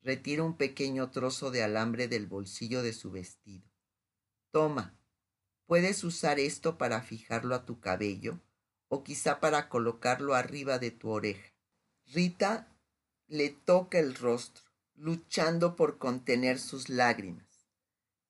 Retira 0.00 0.44
un 0.44 0.56
pequeño 0.56 1.10
trozo 1.10 1.50
de 1.50 1.64
alambre 1.64 2.06
del 2.06 2.28
bolsillo 2.28 2.84
de 2.84 2.92
su 2.92 3.10
vestido. 3.10 3.68
Toma, 4.52 4.96
puedes 5.66 6.04
usar 6.04 6.38
esto 6.38 6.78
para 6.78 7.02
fijarlo 7.02 7.56
a 7.56 7.66
tu 7.66 7.80
cabello 7.80 8.38
o 8.86 9.02
quizá 9.02 9.40
para 9.40 9.68
colocarlo 9.68 10.36
arriba 10.36 10.78
de 10.78 10.92
tu 10.92 11.10
oreja. 11.10 11.52
Rita 12.06 12.68
le 13.26 13.50
toca 13.50 13.98
el 13.98 14.14
rostro, 14.14 14.62
luchando 14.94 15.74
por 15.74 15.98
contener 15.98 16.60
sus 16.60 16.88
lágrimas. 16.88 17.66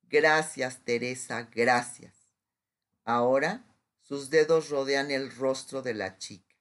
Gracias, 0.04 0.82
Teresa, 0.86 1.50
gracias. 1.52 2.15
Ahora 3.06 3.64
sus 4.02 4.30
dedos 4.30 4.68
rodean 4.68 5.12
el 5.12 5.34
rostro 5.34 5.80
de 5.80 5.94
la 5.94 6.18
chica. 6.18 6.56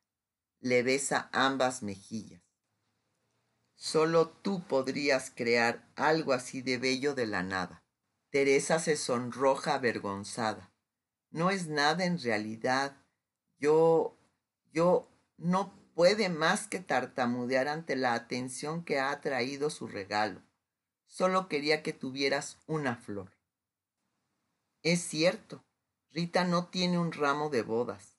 Le 0.59 0.83
besa 0.83 1.27
ambas 1.33 1.81
mejillas. 1.81 2.43
Solo 3.73 4.29
tú 4.29 4.63
podrías 4.67 5.31
crear 5.31 5.91
algo 5.95 6.33
así 6.33 6.61
de 6.61 6.77
bello 6.77 7.15
de 7.15 7.25
la 7.25 7.41
nada. 7.41 7.83
Teresa 8.29 8.77
se 8.77 8.95
sonroja 8.95 9.73
avergonzada. 9.73 10.71
No 11.31 11.49
es 11.49 11.67
nada 11.67 12.05
en 12.05 12.21
realidad. 12.21 12.95
Yo, 13.57 14.15
yo 14.71 15.09
no 15.37 15.73
puede 15.95 16.29
más 16.29 16.67
que 16.67 16.79
tartamudear 16.79 17.67
ante 17.67 17.95
la 17.95 18.13
atención 18.13 18.85
que 18.85 18.99
ha 18.99 19.09
atraído 19.09 19.71
su 19.71 19.87
regalo. 19.87 20.43
Solo 21.07 21.47
quería 21.47 21.81
que 21.81 21.91
tuvieras 21.91 22.59
una 22.67 22.95
flor. 22.95 23.31
Es 24.83 25.01
cierto, 25.01 25.65
Rita 26.15 26.45
no 26.45 26.67
tiene 26.67 26.97
un 26.97 27.11
ramo 27.11 27.49
de 27.49 27.61
bodas, 27.61 28.15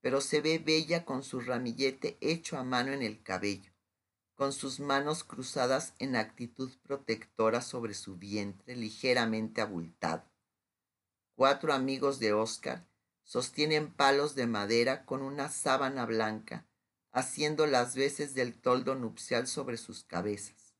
pero 0.00 0.20
se 0.20 0.40
ve 0.40 0.60
bella 0.60 1.04
con 1.04 1.24
su 1.24 1.40
ramillete 1.40 2.16
hecho 2.20 2.56
a 2.56 2.62
mano 2.62 2.92
en 2.92 3.02
el 3.02 3.24
cabello, 3.24 3.72
con 4.36 4.52
sus 4.52 4.78
manos 4.78 5.24
cruzadas 5.24 5.92
en 5.98 6.14
actitud 6.14 6.70
protectora 6.84 7.60
sobre 7.60 7.94
su 7.94 8.18
vientre 8.18 8.76
ligeramente 8.76 9.60
abultado. 9.60 10.30
Cuatro 11.34 11.72
amigos 11.72 12.20
de 12.20 12.32
Oscar 12.34 12.86
sostienen 13.24 13.92
palos 13.92 14.36
de 14.36 14.46
madera 14.46 15.04
con 15.04 15.20
una 15.20 15.48
sábana 15.48 16.06
blanca, 16.06 16.68
haciendo 17.10 17.66
las 17.66 17.96
veces 17.96 18.32
del 18.32 18.60
toldo 18.60 18.94
nupcial 18.94 19.48
sobre 19.48 19.76
sus 19.76 20.04
cabezas. 20.04 20.76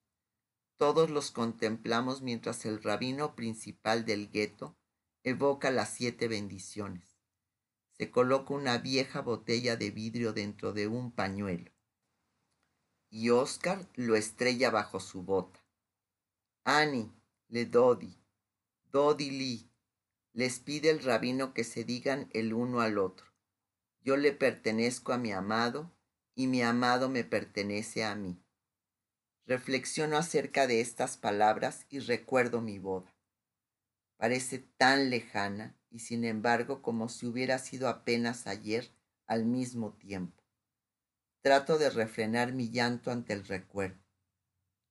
Todos 0.76 1.10
los 1.10 1.32
contemplamos 1.32 2.22
mientras 2.22 2.64
el 2.64 2.80
rabino 2.80 3.34
principal 3.34 4.04
del 4.04 4.30
gueto 4.30 4.76
evoca 5.22 5.70
las 5.70 5.90
siete 5.90 6.28
bendiciones. 6.28 7.04
Se 7.92 8.10
coloca 8.10 8.54
una 8.54 8.78
vieja 8.78 9.20
botella 9.20 9.76
de 9.76 9.90
vidrio 9.90 10.32
dentro 10.32 10.72
de 10.72 10.86
un 10.86 11.12
pañuelo. 11.12 11.70
Y 13.10 13.30
Oscar 13.30 13.86
lo 13.94 14.16
estrella 14.16 14.70
bajo 14.70 15.00
su 15.00 15.22
bota. 15.22 15.60
Ani, 16.64 17.12
le 17.48 17.66
Dodi, 17.66 18.16
Dodi 18.90 19.30
Li, 19.30 19.70
les 20.32 20.60
pide 20.60 20.90
el 20.90 21.02
rabino 21.02 21.52
que 21.52 21.64
se 21.64 21.84
digan 21.84 22.30
el 22.32 22.54
uno 22.54 22.80
al 22.80 22.98
otro. 22.98 23.26
Yo 24.02 24.16
le 24.16 24.32
pertenezco 24.32 25.12
a 25.12 25.18
mi 25.18 25.32
amado 25.32 25.92
y 26.34 26.46
mi 26.46 26.62
amado 26.62 27.08
me 27.10 27.24
pertenece 27.24 28.04
a 28.04 28.14
mí. 28.14 28.42
Reflexiono 29.44 30.16
acerca 30.16 30.66
de 30.66 30.80
estas 30.80 31.16
palabras 31.16 31.84
y 31.90 31.98
recuerdo 31.98 32.60
mi 32.60 32.78
boda. 32.78 33.14
Parece 34.20 34.58
tan 34.58 35.08
lejana 35.08 35.74
y 35.88 36.00
sin 36.00 36.26
embargo 36.26 36.82
como 36.82 37.08
si 37.08 37.24
hubiera 37.24 37.58
sido 37.58 37.88
apenas 37.88 38.46
ayer 38.46 38.92
al 39.26 39.46
mismo 39.46 39.94
tiempo. 39.94 40.44
Trato 41.40 41.78
de 41.78 41.88
refrenar 41.88 42.52
mi 42.52 42.68
llanto 42.68 43.10
ante 43.12 43.32
el 43.32 43.46
recuerdo. 43.46 44.04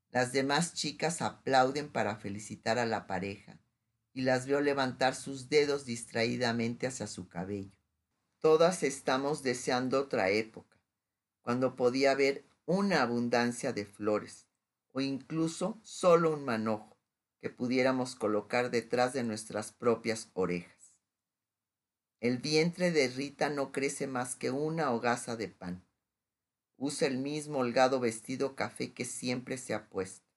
Las 0.10 0.32
demás 0.32 0.74
chicas 0.74 1.22
aplauden 1.22 1.92
para 1.92 2.16
felicitar 2.16 2.80
a 2.80 2.88
la 2.88 3.06
pareja 3.06 3.62
y 4.14 4.22
las 4.22 4.48
veo 4.48 4.62
levantar 4.62 5.14
sus 5.14 5.48
dedos 5.48 5.86
distraídamente 5.86 6.88
hacia 6.88 7.06
su 7.06 7.30
cabello. 7.30 7.78
Todas 8.40 8.82
estamos 8.82 9.44
deseando 9.44 10.02
otra 10.02 10.32
época, 10.32 10.82
cuando 11.44 11.76
podía 11.76 12.14
haber 12.14 12.48
una 12.66 13.04
abundancia 13.04 13.74
de 13.74 13.86
flores, 13.86 14.48
o 14.92 15.02
incluso 15.02 15.80
solo 15.84 16.34
un 16.34 16.46
manojo 16.46 16.99
que 17.42 17.50
pudiéramos 17.50 18.16
colocar 18.16 18.70
detrás 18.70 19.14
de 19.14 19.24
nuestras 19.24 19.72
propias 19.72 20.30
orejas. 20.34 20.94
El 22.20 22.40
vientre 22.40 22.92
de 22.92 23.08
Rita 23.08 23.50
no 23.50 23.72
crece 23.72 24.06
más 24.08 24.36
que 24.36 24.52
una 24.52 24.92
hogaza 24.92 25.38
de 25.38 25.48
pan. 25.48 25.86
Usa 26.76 27.08
el 27.08 27.18
mismo 27.18 27.60
holgado 27.60 28.00
vestido 28.00 28.56
café 28.56 28.94
que 28.94 29.06
siempre 29.06 29.58
se 29.58 29.74
ha 29.74 29.90
puesto. 29.90 30.28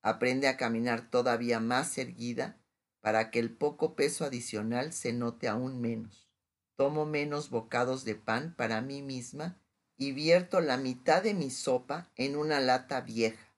Aprende 0.00 0.48
a 0.48 0.56
caminar 0.56 1.10
todavía 1.10 1.60
más 1.60 1.96
erguida 1.98 2.58
para 3.00 3.30
que 3.30 3.38
el 3.38 3.54
poco 3.54 3.94
peso 3.94 4.24
adicional 4.24 4.92
se 4.92 5.12
note 5.12 5.48
aún 5.48 5.80
menos. 5.80 6.30
Tomo 6.76 7.04
menos 7.04 7.50
bocados 7.50 8.04
de 8.04 8.14
pan 8.14 8.54
para 8.56 8.80
mí 8.80 9.02
misma 9.02 9.60
y 9.98 10.12
vierto 10.12 10.60
la 10.60 10.78
mitad 10.78 11.22
de 11.22 11.34
mi 11.34 11.50
sopa 11.50 12.10
en 12.16 12.36
una 12.36 12.60
lata 12.60 13.02
vieja 13.02 13.51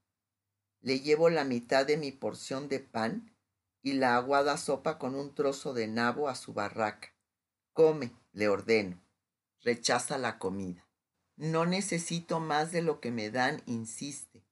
le 0.84 1.00
llevo 1.00 1.30
la 1.30 1.44
mitad 1.44 1.86
de 1.86 1.96
mi 1.96 2.12
porción 2.12 2.68
de 2.68 2.78
pan 2.78 3.34
y 3.80 3.94
la 3.94 4.16
aguada 4.16 4.58
sopa 4.58 4.98
con 4.98 5.14
un 5.14 5.34
trozo 5.34 5.72
de 5.72 5.88
nabo 5.88 6.28
a 6.28 6.34
su 6.34 6.52
barraca. 6.52 7.14
Come, 7.72 8.12
le 8.32 8.48
ordeno. 8.48 9.02
Rechaza 9.62 10.18
la 10.18 10.38
comida. 10.38 10.86
No 11.36 11.64
necesito 11.64 12.38
más 12.38 12.70
de 12.70 12.82
lo 12.82 13.00
que 13.00 13.10
me 13.10 13.30
dan, 13.30 13.62
insiste. 13.64 14.44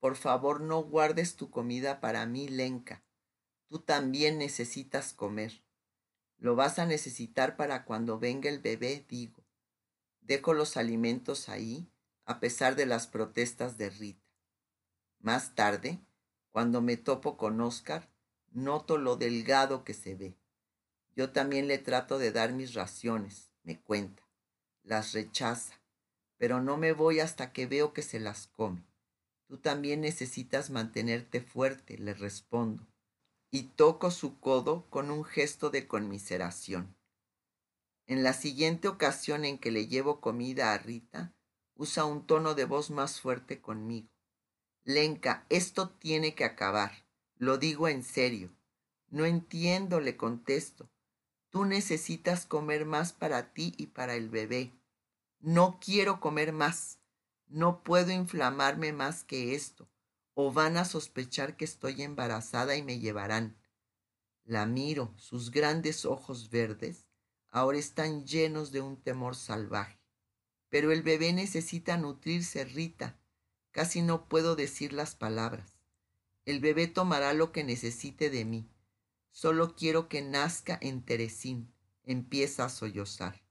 Por 0.00 0.16
favor, 0.16 0.60
no 0.60 0.82
guardes 0.82 1.36
tu 1.36 1.48
comida 1.48 2.00
para 2.00 2.26
mí, 2.26 2.48
Lenca. 2.48 3.04
Tú 3.68 3.78
también 3.78 4.36
necesitas 4.36 5.14
comer. 5.14 5.62
Lo 6.38 6.56
vas 6.56 6.80
a 6.80 6.86
necesitar 6.86 7.56
para 7.56 7.84
cuando 7.84 8.18
venga 8.18 8.50
el 8.50 8.58
bebé, 8.58 9.06
digo. 9.08 9.44
Dejo 10.22 10.54
los 10.54 10.76
alimentos 10.76 11.48
ahí, 11.48 11.88
a 12.24 12.40
pesar 12.40 12.74
de 12.74 12.86
las 12.86 13.06
protestas 13.06 13.78
de 13.78 13.90
Rita. 13.90 14.27
Más 15.20 15.54
tarde, 15.54 16.00
cuando 16.50 16.80
me 16.80 16.96
topo 16.96 17.36
con 17.36 17.60
Oscar, 17.60 18.08
noto 18.52 18.98
lo 18.98 19.16
delgado 19.16 19.84
que 19.84 19.94
se 19.94 20.14
ve. 20.14 20.36
Yo 21.14 21.32
también 21.32 21.66
le 21.66 21.78
trato 21.78 22.18
de 22.18 22.30
dar 22.30 22.52
mis 22.52 22.74
raciones, 22.74 23.50
me 23.64 23.80
cuenta. 23.80 24.22
Las 24.84 25.12
rechaza, 25.12 25.80
pero 26.36 26.62
no 26.62 26.76
me 26.76 26.92
voy 26.92 27.20
hasta 27.20 27.52
que 27.52 27.66
veo 27.66 27.92
que 27.92 28.02
se 28.02 28.20
las 28.20 28.46
come. 28.46 28.86
Tú 29.46 29.58
también 29.58 30.02
necesitas 30.02 30.70
mantenerte 30.70 31.40
fuerte, 31.40 31.98
le 31.98 32.14
respondo, 32.14 32.86
y 33.50 33.64
toco 33.64 34.10
su 34.10 34.38
codo 34.38 34.88
con 34.90 35.10
un 35.10 35.24
gesto 35.24 35.70
de 35.70 35.88
conmiseración. 35.88 36.96
En 38.06 38.22
la 38.22 38.32
siguiente 38.32 38.88
ocasión 38.88 39.44
en 39.44 39.58
que 39.58 39.70
le 39.70 39.86
llevo 39.86 40.20
comida 40.20 40.72
a 40.72 40.78
Rita, 40.78 41.34
usa 41.74 42.04
un 42.04 42.26
tono 42.26 42.54
de 42.54 42.64
voz 42.64 42.90
más 42.90 43.20
fuerte 43.20 43.60
conmigo. 43.60 44.08
Lenka, 44.84 45.46
esto 45.48 45.90
tiene 45.90 46.34
que 46.34 46.44
acabar. 46.44 47.04
Lo 47.36 47.58
digo 47.58 47.88
en 47.88 48.02
serio. 48.02 48.52
No 49.10 49.24
entiendo, 49.24 50.00
le 50.00 50.16
contesto. 50.16 50.90
Tú 51.50 51.64
necesitas 51.64 52.46
comer 52.46 52.84
más 52.84 53.12
para 53.12 53.52
ti 53.52 53.74
y 53.76 53.86
para 53.86 54.14
el 54.14 54.28
bebé. 54.28 54.72
No 55.40 55.78
quiero 55.80 56.20
comer 56.20 56.52
más. 56.52 56.98
No 57.46 57.82
puedo 57.82 58.10
inflamarme 58.12 58.92
más 58.92 59.24
que 59.24 59.54
esto, 59.54 59.88
o 60.34 60.52
van 60.52 60.76
a 60.76 60.84
sospechar 60.84 61.56
que 61.56 61.64
estoy 61.64 62.02
embarazada 62.02 62.76
y 62.76 62.82
me 62.82 62.98
llevarán. 62.98 63.56
La 64.44 64.66
miro, 64.66 65.14
sus 65.16 65.50
grandes 65.50 66.04
ojos 66.04 66.50
verdes 66.50 67.08
ahora 67.50 67.78
están 67.78 68.24
llenos 68.26 68.72
de 68.72 68.80
un 68.80 68.96
temor 69.00 69.34
salvaje. 69.34 69.98
Pero 70.68 70.92
el 70.92 71.02
bebé 71.02 71.32
necesita 71.32 71.96
nutrirse, 71.96 72.64
Rita. 72.64 73.18
Casi 73.70 74.02
no 74.02 74.28
puedo 74.28 74.56
decir 74.56 74.92
las 74.92 75.14
palabras. 75.14 75.78
El 76.44 76.60
bebé 76.60 76.86
tomará 76.86 77.34
lo 77.34 77.52
que 77.52 77.64
necesite 77.64 78.30
de 78.30 78.44
mí. 78.44 78.70
Solo 79.30 79.76
quiero 79.76 80.08
que 80.08 80.22
nazca 80.22 80.78
en 80.80 81.04
Teresín. 81.04 81.72
Empieza 82.04 82.64
a 82.64 82.68
sollozar. 82.70 83.42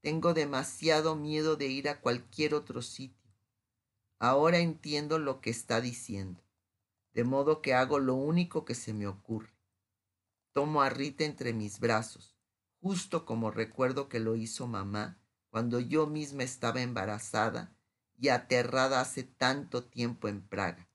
Tengo 0.00 0.32
demasiado 0.32 1.14
miedo 1.14 1.56
de 1.56 1.66
ir 1.66 1.88
a 1.88 2.00
cualquier 2.00 2.54
otro 2.54 2.80
sitio. 2.80 3.30
Ahora 4.18 4.58
entiendo 4.58 5.18
lo 5.18 5.40
que 5.40 5.50
está 5.50 5.80
diciendo, 5.80 6.42
de 7.12 7.24
modo 7.24 7.62
que 7.62 7.74
hago 7.74 7.98
lo 7.98 8.14
único 8.14 8.64
que 8.64 8.74
se 8.74 8.92
me 8.94 9.06
ocurre. 9.06 9.52
Tomo 10.52 10.82
a 10.82 10.90
Rita 10.90 11.24
entre 11.24 11.52
mis 11.52 11.80
brazos, 11.80 12.36
justo 12.80 13.24
como 13.24 13.50
recuerdo 13.50 14.08
que 14.08 14.20
lo 14.20 14.36
hizo 14.36 14.66
mamá 14.66 15.20
cuando 15.48 15.80
yo 15.80 16.06
misma 16.06 16.42
estaba 16.42 16.80
embarazada 16.80 17.76
y 18.20 18.28
aterrada 18.28 19.00
hace 19.00 19.22
tanto 19.22 19.82
tiempo 19.84 20.28
en 20.28 20.46
Praga, 20.46 20.88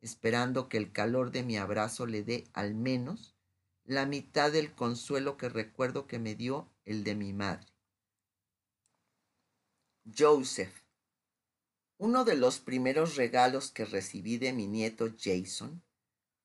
esperando 0.00 0.68
que 0.68 0.78
el 0.78 0.92
calor 0.92 1.30
de 1.30 1.42
mi 1.42 1.58
abrazo 1.58 2.06
le 2.06 2.24
dé 2.24 2.48
al 2.54 2.74
menos 2.74 3.36
la 3.84 4.06
mitad 4.06 4.50
del 4.50 4.74
consuelo 4.74 5.36
que 5.36 5.50
recuerdo 5.50 6.06
que 6.06 6.18
me 6.18 6.34
dio 6.34 6.72
el 6.86 7.04
de 7.04 7.14
mi 7.14 7.34
madre. 7.34 7.66
Joseph. 10.16 10.74
Uno 11.98 12.24
de 12.24 12.36
los 12.36 12.60
primeros 12.60 13.16
regalos 13.16 13.70
que 13.70 13.84
recibí 13.84 14.38
de 14.38 14.54
mi 14.54 14.66
nieto 14.66 15.10
Jason 15.18 15.82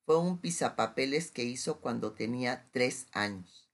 fue 0.04 0.18
un 0.18 0.38
pisapapeles 0.38 1.30
que 1.30 1.44
hizo 1.44 1.80
cuando 1.80 2.12
tenía 2.12 2.68
tres 2.72 3.06
años. 3.12 3.70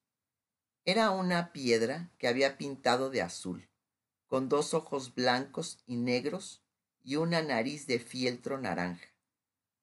Era 0.84 1.10
una 1.10 1.52
piedra 1.52 2.12
que 2.18 2.28
había 2.28 2.56
pintado 2.56 3.10
de 3.10 3.22
azul 3.22 3.71
con 4.32 4.48
dos 4.48 4.72
ojos 4.72 5.14
blancos 5.14 5.82
y 5.84 5.96
negros 5.96 6.62
y 7.02 7.16
una 7.16 7.42
nariz 7.42 7.86
de 7.86 7.98
fieltro 7.98 8.58
naranja. 8.58 9.14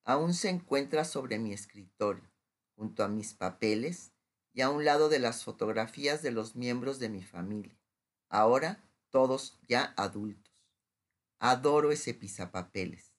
Aún 0.03 0.33
se 0.33 0.49
encuentra 0.49 1.05
sobre 1.05 1.37
mi 1.37 1.53
escritorio, 1.53 2.27
junto 2.75 3.03
a 3.03 3.09
mis 3.09 3.35
papeles 3.35 4.11
y 4.51 4.61
a 4.61 4.71
un 4.71 4.85
lado 4.85 5.07
de 5.07 5.19
las 5.19 5.43
fotografías 5.43 6.23
de 6.23 6.31
los 6.31 6.55
miembros 6.55 6.97
de 6.97 7.09
mi 7.09 7.21
familia, 7.21 7.77
ahora 8.27 8.83
todos 9.11 9.59
ya 9.67 9.93
adultos. 9.97 10.51
Adoro 11.37 11.91
ese 11.91 12.15
pisapapeles. 12.15 13.13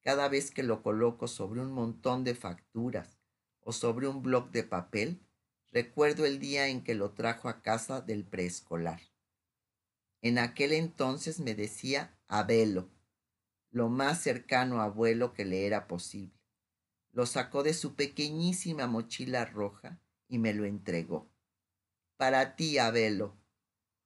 Cada 0.00 0.30
vez 0.30 0.50
que 0.50 0.62
lo 0.62 0.82
coloco 0.82 1.28
sobre 1.28 1.60
un 1.60 1.72
montón 1.72 2.24
de 2.24 2.34
facturas 2.34 3.18
o 3.60 3.72
sobre 3.72 4.08
un 4.08 4.22
bloc 4.22 4.50
de 4.50 4.64
papel, 4.64 5.20
recuerdo 5.72 6.24
el 6.24 6.38
día 6.38 6.68
en 6.68 6.82
que 6.82 6.94
lo 6.94 7.10
trajo 7.10 7.50
a 7.50 7.60
casa 7.60 8.00
del 8.00 8.24
preescolar. 8.24 9.02
En 10.24 10.38
aquel 10.38 10.72
entonces 10.72 11.38
me 11.38 11.54
decía 11.54 12.16
abuelo, 12.28 12.88
lo 13.70 13.90
más 13.90 14.22
cercano 14.22 14.80
a 14.80 14.84
abuelo 14.84 15.34
que 15.34 15.44
le 15.44 15.66
era 15.66 15.86
posible. 15.86 16.40
Lo 17.12 17.26
sacó 17.26 17.62
de 17.62 17.74
su 17.74 17.94
pequeñísima 17.94 18.86
mochila 18.86 19.44
roja 19.44 20.00
y 20.26 20.38
me 20.38 20.54
lo 20.54 20.64
entregó. 20.64 21.30
Para 22.16 22.56
ti, 22.56 22.78
Abelo. 22.78 23.36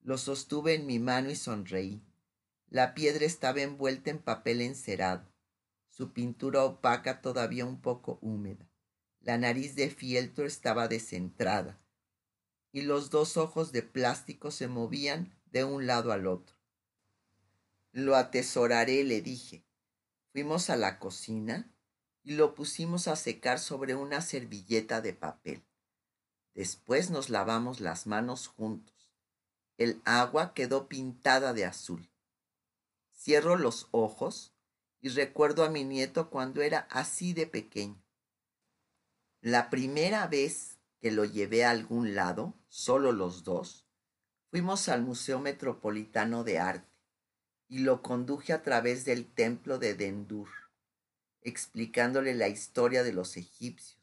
Lo 0.03 0.19
sostuve 0.19 0.75
en 0.75 0.87
mi 0.87 0.99
mano 0.99 1.31
y 1.31 1.37
sonreí. 1.37 2.03
La 2.69 2.95
piedra 2.95 3.25
estaba 3.25 3.61
envuelta 3.61 4.11
en 4.11 4.19
papel 4.19 4.61
encerado, 4.61 5.33
su 5.89 6.13
pintura 6.13 6.65
opaca 6.65 7.21
todavía 7.21 7.65
un 7.65 7.81
poco 7.81 8.19
húmeda. 8.23 8.69
La 9.21 9.39
nariz 9.39 9.77
de 9.77 9.89
fieltro 9.89 10.47
estaba 10.47 10.89
descentrada 10.89 11.79
y 12.73 12.83
los 12.83 13.11
dos 13.11 13.37
ojos 13.37 13.71
de 13.71 13.83
plástico 13.83 14.51
se 14.51 14.67
movían 14.67 15.38
de 15.51 15.65
un 15.65 15.87
lado 15.87 16.13
al 16.13 16.27
otro. 16.27 16.57
Lo 17.93 18.17
atesoraré, 18.17 19.05
le 19.05 19.23
dije. 19.23 19.65
Fuimos 20.33 20.71
a 20.71 20.77
la 20.77 20.99
cocina 20.99 21.73
y 22.23 22.37
lo 22.37 22.55
pusimos 22.55 23.09
a 23.09 23.17
secar 23.17 23.59
sobre 23.59 23.95
una 23.95 24.21
servilleta 24.21 25.01
de 25.01 25.15
papel. 25.15 25.65
Después 26.55 27.11
nos 27.11 27.31
lavamos 27.31 27.81
las 27.81 28.07
manos 28.07 28.49
juntos. 28.49 29.11
El 29.79 30.03
agua 30.05 30.55
quedó 30.55 30.89
pintada 30.89 31.53
de 31.53 31.65
azul. 31.65 32.11
Cierro 33.13 33.57
los 33.57 33.89
ojos 33.91 34.53
y 35.01 35.09
recuerdo 35.09 35.65
a 35.65 35.71
mi 35.71 35.85
nieto 35.85 36.31
cuando 36.31 36.61
era 36.63 36.81
así 36.91 37.33
de 37.33 37.47
pequeño. 37.47 38.03
La 39.41 39.71
primera 39.71 40.27
vez 40.27 40.79
que 41.01 41.11
lo 41.11 41.25
llevé 41.25 41.65
a 41.65 41.71
algún 41.71 42.15
lado, 42.15 42.55
solo 42.69 43.13
los 43.13 43.45
dos, 43.45 43.88
fuimos 44.51 44.89
al 44.89 45.03
Museo 45.03 45.41
Metropolitano 45.41 46.43
de 46.43 46.59
Arte 46.59 46.89
y 47.69 47.81
lo 47.81 48.03
conduje 48.03 48.53
a 48.53 48.63
través 48.63 49.05
del 49.05 49.27
templo 49.27 49.79
de 49.79 49.95
Dendur, 49.95 50.49
explicándole 51.43 52.35
la 52.35 52.49
historia 52.49 53.03
de 53.03 53.13
los 53.13 53.37
egipcios, 53.37 53.99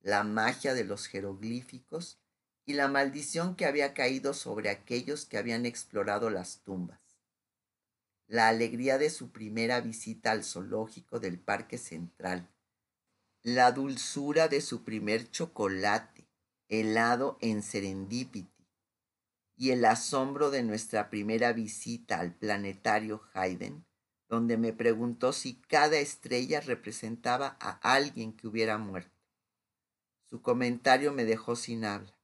la 0.00 0.24
magia 0.24 0.72
de 0.74 0.84
los 0.84 1.06
jeroglíficos 1.06 2.18
y 2.64 2.74
la 2.74 2.88
maldición 2.88 3.56
que 3.56 3.66
había 3.66 3.92
caído 3.92 4.32
sobre 4.32 4.70
aquellos 4.70 5.26
que 5.26 5.36
habían 5.36 5.66
explorado 5.66 6.30
las 6.30 6.62
tumbas. 6.62 7.00
La 8.26 8.48
alegría 8.48 8.96
de 8.96 9.10
su 9.10 9.32
primera 9.32 9.82
visita 9.82 10.30
al 10.30 10.44
zoológico 10.44 11.20
del 11.20 11.38
Parque 11.38 11.76
Central, 11.76 12.48
la 13.42 13.70
dulzura 13.72 14.48
de 14.48 14.62
su 14.62 14.82
primer 14.82 15.30
chocolate 15.30 16.26
helado 16.70 17.36
en 17.42 17.62
Serendipity 17.62 18.53
y 19.56 19.70
el 19.70 19.84
asombro 19.84 20.50
de 20.50 20.62
nuestra 20.62 21.10
primera 21.10 21.52
visita 21.52 22.18
al 22.18 22.34
planetario 22.34 23.22
Haydn, 23.34 23.84
donde 24.28 24.56
me 24.56 24.72
preguntó 24.72 25.32
si 25.32 25.60
cada 25.60 25.96
estrella 25.98 26.60
representaba 26.60 27.56
a 27.60 27.70
alguien 27.94 28.32
que 28.32 28.48
hubiera 28.48 28.78
muerto. 28.78 29.16
Su 30.28 30.42
comentario 30.42 31.12
me 31.12 31.24
dejó 31.24 31.54
sin 31.54 31.84
habla. 31.84 32.18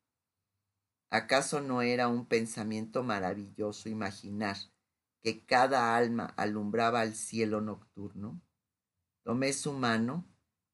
¿Acaso 1.10 1.60
no 1.60 1.82
era 1.82 2.08
un 2.08 2.26
pensamiento 2.26 3.02
maravilloso 3.02 3.88
imaginar 3.88 4.56
que 5.22 5.44
cada 5.44 5.96
alma 5.96 6.32
alumbraba 6.36 7.02
el 7.02 7.14
cielo 7.14 7.60
nocturno, 7.60 8.40
tomé 9.22 9.52
su 9.52 9.72
mano 9.72 10.24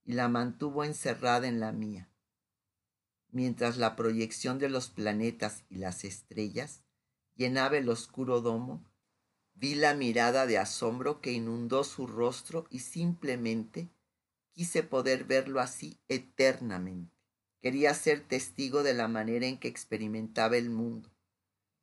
y 0.05 0.13
la 0.13 0.29
mantuvo 0.29 0.85
encerrada 0.85 1.49
en 1.49 1.59
la 1.59 1.73
mía, 1.73 2.09
mientras 3.37 3.77
la 3.77 3.97
proyección 3.97 4.59
de 4.59 4.71
los 4.71 4.89
planetas 4.89 5.63
y 5.69 5.77
las 5.77 6.05
estrellas 6.05 6.81
llenaba 7.35 7.77
el 7.77 7.91
oscuro 7.91 8.41
domo, 8.41 8.83
vi 9.53 9.75
la 9.75 9.93
mirada 9.93 10.47
de 10.47 10.57
asombro 10.57 11.21
que 11.21 11.33
inundó 11.33 11.85
su 11.85 12.07
rostro 12.07 12.67
y 12.71 12.79
simplemente 12.79 13.91
quise 14.53 14.83
poder 14.83 15.25
verlo 15.25 15.61
así 15.61 16.01
eternamente. 16.09 17.15
Quería 17.61 17.93
ser 17.93 18.27
testigo 18.27 18.83
de 18.83 18.95
la 18.95 19.07
manera 19.07 19.47
en 19.47 19.59
que 19.59 19.69
experimentaba 19.69 20.57
el 20.57 20.71
mundo, 20.71 21.11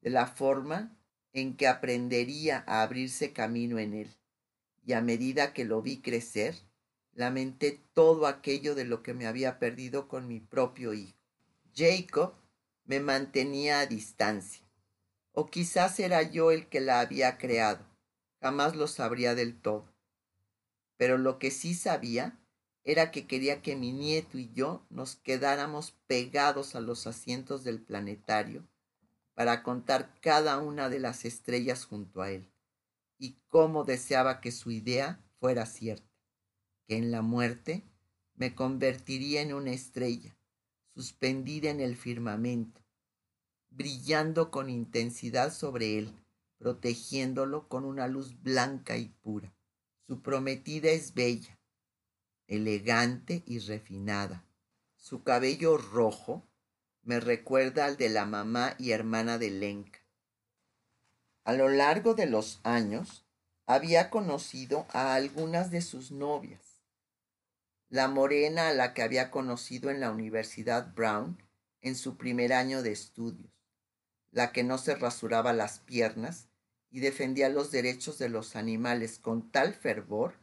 de 0.01 0.09
la 0.09 0.25
forma 0.25 0.97
en 1.33 1.55
que 1.55 1.67
aprendería 1.67 2.63
a 2.65 2.81
abrirse 2.81 3.31
camino 3.31 3.77
en 3.77 3.93
él. 3.93 4.17
Y 4.83 4.93
a 4.93 5.01
medida 5.01 5.53
que 5.53 5.65
lo 5.65 5.83
vi 5.83 6.01
crecer, 6.01 6.55
lamenté 7.11 7.79
todo 7.93 8.25
aquello 8.25 8.73
de 8.73 8.85
lo 8.85 9.03
que 9.03 9.13
me 9.13 9.27
había 9.27 9.59
perdido 9.59 10.07
con 10.07 10.27
mi 10.27 10.39
propio 10.39 10.95
hijo. 10.95 11.22
Jacob 11.75 12.35
me 12.85 12.99
mantenía 12.99 13.79
a 13.79 13.87
distancia, 13.87 14.63
o 15.31 15.47
quizás 15.47 15.99
era 15.99 16.21
yo 16.21 16.51
el 16.51 16.67
que 16.67 16.81
la 16.81 16.99
había 16.99 17.39
creado, 17.39 17.83
jamás 18.41 18.75
lo 18.75 18.87
sabría 18.87 19.33
del 19.33 19.59
todo. 19.59 19.91
Pero 20.97 21.17
lo 21.17 21.39
que 21.39 21.49
sí 21.49 21.73
sabía 21.73 22.39
era 22.83 23.09
que 23.09 23.25
quería 23.25 23.61
que 23.63 23.75
mi 23.75 23.91
nieto 23.91 24.37
y 24.37 24.51
yo 24.53 24.85
nos 24.89 25.15
quedáramos 25.15 25.91
pegados 26.05 26.75
a 26.75 26.81
los 26.81 27.07
asientos 27.07 27.63
del 27.63 27.81
planetario 27.81 28.67
para 29.33 29.63
contar 29.63 30.13
cada 30.21 30.59
una 30.59 30.89
de 30.89 30.99
las 30.99 31.25
estrellas 31.25 31.85
junto 31.85 32.21
a 32.21 32.29
él, 32.29 32.51
y 33.17 33.39
cómo 33.47 33.83
deseaba 33.83 34.41
que 34.41 34.51
su 34.51 34.69
idea 34.69 35.25
fuera 35.39 35.65
cierta, 35.65 36.13
que 36.87 36.97
en 36.97 37.09
la 37.09 37.23
muerte 37.23 37.83
me 38.35 38.53
convertiría 38.53 39.41
en 39.41 39.53
una 39.53 39.71
estrella, 39.71 40.37
suspendida 40.93 41.69
en 41.69 41.79
el 41.79 41.95
firmamento, 41.95 42.81
brillando 43.69 44.51
con 44.51 44.69
intensidad 44.69 45.51
sobre 45.51 45.97
él, 45.97 46.13
protegiéndolo 46.57 47.67
con 47.67 47.85
una 47.85 48.07
luz 48.07 48.41
blanca 48.41 48.97
y 48.97 49.09
pura. 49.09 49.53
Su 50.07 50.21
prometida 50.21 50.91
es 50.91 51.13
bella, 51.13 51.59
elegante 52.47 53.43
y 53.45 53.59
refinada. 53.59 54.45
Su 54.95 55.23
cabello 55.23 55.77
rojo 55.77 56.47
me 57.01 57.19
recuerda 57.19 57.85
al 57.85 57.97
de 57.97 58.09
la 58.09 58.25
mamá 58.25 58.75
y 58.77 58.91
hermana 58.91 59.37
de 59.37 59.49
Lenka. 59.49 59.99
A 61.43 61.53
lo 61.53 61.67
largo 61.67 62.13
de 62.13 62.25
los 62.25 62.61
años 62.63 63.25
había 63.65 64.09
conocido 64.09 64.85
a 64.93 65.15
algunas 65.15 65.71
de 65.71 65.81
sus 65.81 66.11
novias. 66.11 66.62
La 67.93 68.07
morena 68.07 68.69
a 68.69 68.73
la 68.73 68.93
que 68.93 69.03
había 69.03 69.29
conocido 69.29 69.89
en 69.89 69.99
la 69.99 70.11
Universidad 70.11 70.93
Brown 70.95 71.37
en 71.81 71.95
su 71.95 72.17
primer 72.17 72.51
año 72.53 72.81
de 72.81 72.91
estudios, 72.91 73.51
la 74.31 74.51
que 74.51 74.63
no 74.63 74.77
se 74.77 74.95
rasuraba 74.95 75.53
las 75.53 75.79
piernas 75.79 76.47
y 76.89 76.99
defendía 77.01 77.49
los 77.49 77.71
derechos 77.71 78.17
de 78.17 78.29
los 78.29 78.55
animales 78.55 79.19
con 79.19 79.51
tal 79.51 79.75
fervor 79.75 80.33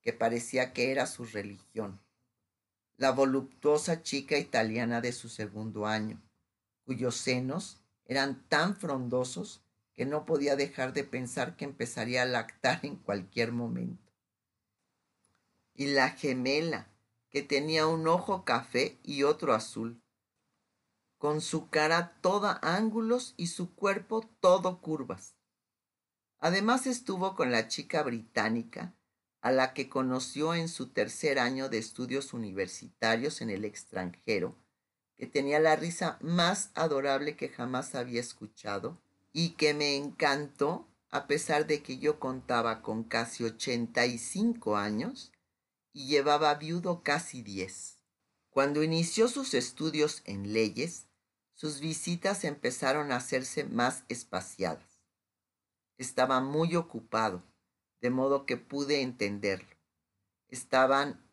que 0.00 0.12
parecía 0.12 0.72
que 0.72 0.92
era 0.92 1.06
su 1.06 1.24
religión 1.24 2.00
la 3.02 3.10
voluptuosa 3.10 4.04
chica 4.04 4.38
italiana 4.38 5.00
de 5.00 5.10
su 5.10 5.28
segundo 5.28 5.86
año, 5.86 6.22
cuyos 6.84 7.16
senos 7.16 7.82
eran 8.04 8.46
tan 8.48 8.76
frondosos 8.76 9.64
que 9.92 10.06
no 10.06 10.24
podía 10.24 10.54
dejar 10.54 10.92
de 10.92 11.02
pensar 11.02 11.56
que 11.56 11.64
empezaría 11.64 12.22
a 12.22 12.26
lactar 12.26 12.78
en 12.84 12.94
cualquier 12.94 13.50
momento. 13.50 14.12
Y 15.74 15.86
la 15.86 16.10
gemela, 16.10 16.91
que 17.32 17.42
tenía 17.42 17.86
un 17.86 18.06
ojo 18.06 18.44
café 18.44 18.98
y 19.02 19.22
otro 19.22 19.54
azul, 19.54 20.02
con 21.16 21.40
su 21.40 21.70
cara 21.70 22.18
toda 22.20 22.60
ángulos 22.62 23.34
y 23.36 23.46
su 23.46 23.74
cuerpo 23.74 24.28
todo 24.40 24.80
curvas. 24.80 25.34
Además 26.40 26.86
estuvo 26.86 27.34
con 27.34 27.50
la 27.50 27.68
chica 27.68 28.02
británica, 28.02 28.94
a 29.40 29.50
la 29.50 29.72
que 29.72 29.88
conoció 29.88 30.54
en 30.54 30.68
su 30.68 30.88
tercer 30.90 31.38
año 31.38 31.68
de 31.68 31.78
estudios 31.78 32.32
universitarios 32.32 33.40
en 33.40 33.50
el 33.50 33.64
extranjero, 33.64 34.56
que 35.16 35.26
tenía 35.26 35.58
la 35.58 35.74
risa 35.74 36.18
más 36.20 36.70
adorable 36.74 37.36
que 37.36 37.48
jamás 37.48 37.94
había 37.94 38.20
escuchado 38.20 39.00
y 39.32 39.50
que 39.50 39.74
me 39.74 39.96
encantó 39.96 40.88
a 41.10 41.26
pesar 41.26 41.66
de 41.66 41.82
que 41.82 41.98
yo 41.98 42.18
contaba 42.18 42.82
con 42.82 43.04
casi 43.04 43.44
85 43.44 44.76
años 44.76 45.32
y 45.92 46.06
llevaba 46.06 46.54
viudo 46.54 47.02
casi 47.02 47.42
10. 47.42 47.98
Cuando 48.50 48.82
inició 48.82 49.28
sus 49.28 49.54
estudios 49.54 50.22
en 50.24 50.52
leyes, 50.52 51.06
sus 51.54 51.80
visitas 51.80 52.44
empezaron 52.44 53.12
a 53.12 53.16
hacerse 53.16 53.64
más 53.64 54.04
espaciadas. 54.08 55.00
Estaba 55.96 56.40
muy 56.40 56.76
ocupado 56.76 57.42
de 58.02 58.10
modo 58.10 58.46
que 58.46 58.56
pude 58.56 59.00
entenderlo. 59.00 59.76
Estaban 60.48 61.24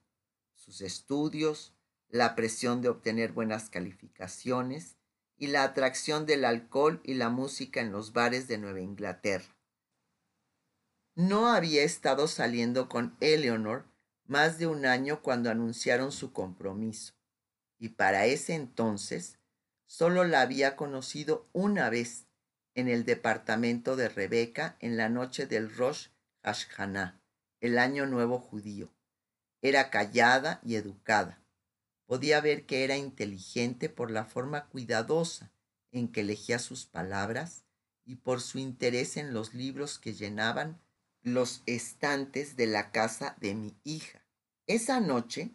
sus 0.54 0.82
estudios, 0.82 1.74
la 2.08 2.36
presión 2.36 2.82
de 2.82 2.90
obtener 2.90 3.32
buenas 3.34 3.70
calificaciones 3.70 4.98
y 5.36 5.48
la 5.48 5.64
atracción 5.64 6.26
del 6.26 6.46
alcohol 6.46 7.02
y 7.04 7.16
la 7.16 7.30
música 7.30 7.82
en 7.82 7.92
los 7.92 8.14
bares 8.14 8.48
de 8.48 8.60
Nueva 8.60 8.82
Inglaterra. 8.82 9.58
No 11.16 11.48
había 11.52 11.84
estado 11.84 12.28
saliendo 12.28 12.88
con 12.88 13.18
Eleanor 13.20 13.89
más 14.30 14.60
de 14.60 14.68
un 14.68 14.86
año 14.86 15.24
cuando 15.24 15.50
anunciaron 15.50 16.12
su 16.12 16.32
compromiso, 16.32 17.14
y 17.80 17.90
para 17.90 18.28
ese 18.28 18.54
entonces 18.54 19.40
solo 19.88 20.24
la 20.24 20.42
había 20.42 20.76
conocido 20.76 21.50
una 21.52 21.90
vez 21.90 22.28
en 22.76 22.88
el 22.90 23.06
departamento 23.06 23.96
de 23.96 24.08
Rebeca 24.08 24.78
en 24.82 24.98
la 24.98 25.10
noche 25.10 25.48
del 25.48 25.76
Rosh 25.76 26.10
Hashanah, 26.44 27.20
el 27.60 27.80
año 27.80 28.06
nuevo 28.06 28.40
judío, 28.40 28.94
Era 29.64 29.90
callada 29.90 30.62
y 30.64 30.76
educada. 30.76 31.42
Podía 32.06 32.40
ver 32.40 32.68
que 32.68 32.84
era 32.84 32.98
inteligente 32.98 33.90
por 33.90 34.12
la 34.12 34.26
forma 34.26 34.68
cuidadosa 34.68 35.52
en 35.92 36.08
que 36.08 36.22
elegía 36.22 36.60
sus 36.60 36.86
palabras 36.86 37.66
y 38.06 38.16
por 38.16 38.42
su 38.42 38.60
interés 38.60 39.18
en 39.18 39.34
los 39.34 39.56
libros 39.56 39.98
que 39.98 40.14
llenaban 40.14 40.80
los 41.22 41.64
estantes 41.66 42.56
de 42.56 42.68
la 42.68 42.92
casa 42.92 43.36
de 43.40 43.56
mi 43.56 43.78
hija. 43.84 44.24
Esa 44.68 45.00
noche 45.00 45.52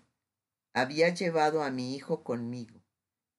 había 0.73 1.09
llevado 1.09 1.63
a 1.63 1.71
mi 1.71 1.95
hijo 1.95 2.23
conmigo 2.25 2.83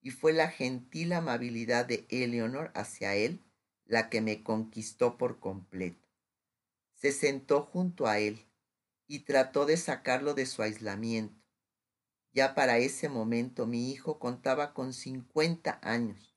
y 0.01 0.11
fue 0.11 0.33
la 0.33 0.49
gentil 0.49 1.13
amabilidad 1.13 1.85
de 1.85 2.05
Eleonor 2.09 2.71
hacia 2.75 3.15
él 3.15 3.43
la 3.85 4.09
que 4.09 4.21
me 4.21 4.43
conquistó 4.43 5.17
por 5.17 5.39
completo. 5.39 6.07
Se 6.93 7.11
sentó 7.11 7.61
junto 7.61 8.07
a 8.07 8.19
él 8.19 8.45
y 9.07 9.19
trató 9.19 9.65
de 9.65 9.77
sacarlo 9.77 10.33
de 10.33 10.45
su 10.45 10.61
aislamiento. 10.61 11.39
Ya 12.33 12.55
para 12.55 12.79
ese 12.79 13.09
momento 13.09 13.67
mi 13.67 13.91
hijo 13.91 14.19
contaba 14.19 14.73
con 14.73 14.93
cincuenta 14.93 15.79
años, 15.83 16.35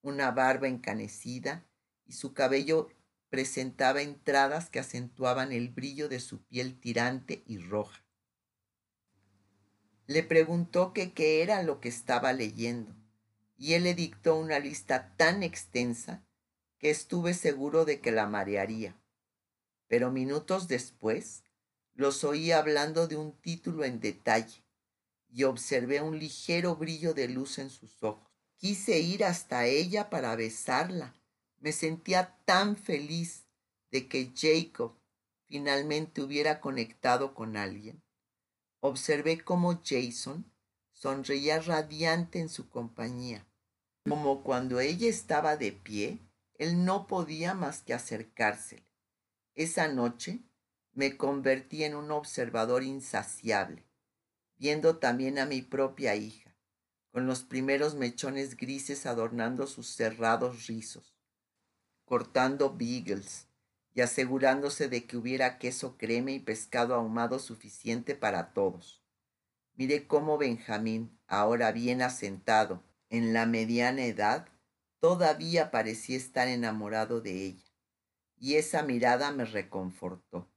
una 0.00 0.30
barba 0.30 0.68
encanecida 0.68 1.66
y 2.04 2.12
su 2.12 2.32
cabello 2.32 2.88
presentaba 3.28 4.02
entradas 4.02 4.70
que 4.70 4.78
acentuaban 4.78 5.52
el 5.52 5.68
brillo 5.68 6.08
de 6.08 6.20
su 6.20 6.42
piel 6.44 6.78
tirante 6.78 7.42
y 7.46 7.58
roja. 7.58 8.04
Le 10.06 10.22
preguntó 10.22 10.92
que 10.92 11.12
qué 11.12 11.42
era 11.42 11.62
lo 11.62 11.80
que 11.80 11.88
estaba 11.88 12.32
leyendo, 12.32 12.94
y 13.56 13.74
él 13.74 13.84
le 13.84 13.94
dictó 13.94 14.36
una 14.36 14.58
lista 14.58 15.14
tan 15.16 15.42
extensa 15.42 16.24
que 16.78 16.90
estuve 16.90 17.34
seguro 17.34 17.84
de 17.84 18.00
que 18.00 18.12
la 18.12 18.26
marearía. 18.26 18.96
Pero 19.88 20.10
minutos 20.10 20.68
después 20.68 21.42
los 21.94 22.24
oí 22.24 22.52
hablando 22.52 23.08
de 23.08 23.16
un 23.16 23.32
título 23.40 23.84
en 23.84 24.00
detalle 24.00 24.62
y 25.28 25.44
observé 25.44 26.02
un 26.02 26.18
ligero 26.18 26.76
brillo 26.76 27.14
de 27.14 27.28
luz 27.28 27.58
en 27.58 27.70
sus 27.70 28.02
ojos. 28.02 28.30
Quise 28.58 29.00
ir 29.00 29.24
hasta 29.24 29.66
ella 29.66 30.08
para 30.08 30.36
besarla. 30.36 31.14
Me 31.58 31.72
sentía 31.72 32.38
tan 32.44 32.76
feliz 32.76 33.46
de 33.90 34.08
que 34.08 34.32
Jacob 34.34 34.98
finalmente 35.48 36.22
hubiera 36.22 36.60
conectado 36.60 37.34
con 37.34 37.56
alguien. 37.56 38.02
Observé 38.80 39.42
cómo 39.42 39.80
Jason 39.84 40.50
sonreía 40.92 41.60
radiante 41.60 42.40
en 42.40 42.48
su 42.48 42.68
compañía, 42.68 43.46
como 44.08 44.42
cuando 44.42 44.80
ella 44.80 45.08
estaba 45.08 45.56
de 45.56 45.72
pie 45.72 46.20
él 46.58 46.84
no 46.84 47.06
podía 47.06 47.54
más 47.54 47.82
que 47.82 47.94
acercársele. 47.94 48.86
Esa 49.54 49.88
noche 49.88 50.40
me 50.92 51.16
convertí 51.16 51.84
en 51.84 51.94
un 51.94 52.10
observador 52.10 52.82
insaciable, 52.82 53.84
viendo 54.56 54.98
también 54.98 55.38
a 55.38 55.46
mi 55.46 55.62
propia 55.62 56.14
hija, 56.14 56.56
con 57.12 57.26
los 57.26 57.42
primeros 57.42 57.94
mechones 57.94 58.56
grises 58.56 59.06
adornando 59.06 59.66
sus 59.66 59.88
cerrados 59.88 60.66
rizos, 60.66 61.15
cortando 62.06 62.74
beagles 62.74 63.48
y 63.92 64.00
asegurándose 64.00 64.88
de 64.88 65.04
que 65.04 65.18
hubiera 65.18 65.58
queso 65.58 65.98
creme 65.98 66.32
y 66.32 66.38
pescado 66.38 66.94
ahumado 66.94 67.38
suficiente 67.38 68.14
para 68.14 68.54
todos. 68.54 69.02
Miré 69.74 70.06
cómo 70.06 70.38
Benjamín, 70.38 71.18
ahora 71.26 71.70
bien 71.72 72.00
asentado, 72.00 72.82
en 73.10 73.34
la 73.34 73.44
mediana 73.44 74.06
edad, 74.06 74.48
Todavía 75.00 75.70
parecía 75.70 76.16
estar 76.16 76.48
enamorado 76.48 77.20
de 77.20 77.44
ella, 77.44 77.70
y 78.38 78.54
esa 78.54 78.82
mirada 78.82 79.30
me 79.30 79.44
reconfortó, 79.44 80.48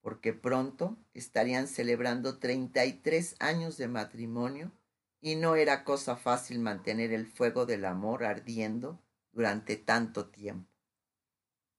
porque 0.00 0.32
pronto 0.32 0.98
estarían 1.14 1.68
celebrando 1.68 2.38
33 2.38 3.36
años 3.38 3.76
de 3.76 3.88
matrimonio 3.88 4.72
y 5.20 5.36
no 5.36 5.56
era 5.56 5.84
cosa 5.84 6.16
fácil 6.16 6.58
mantener 6.58 7.12
el 7.12 7.26
fuego 7.26 7.64
del 7.64 7.84
amor 7.84 8.24
ardiendo 8.24 9.00
durante 9.32 9.76
tanto 9.76 10.26
tiempo. 10.26 10.75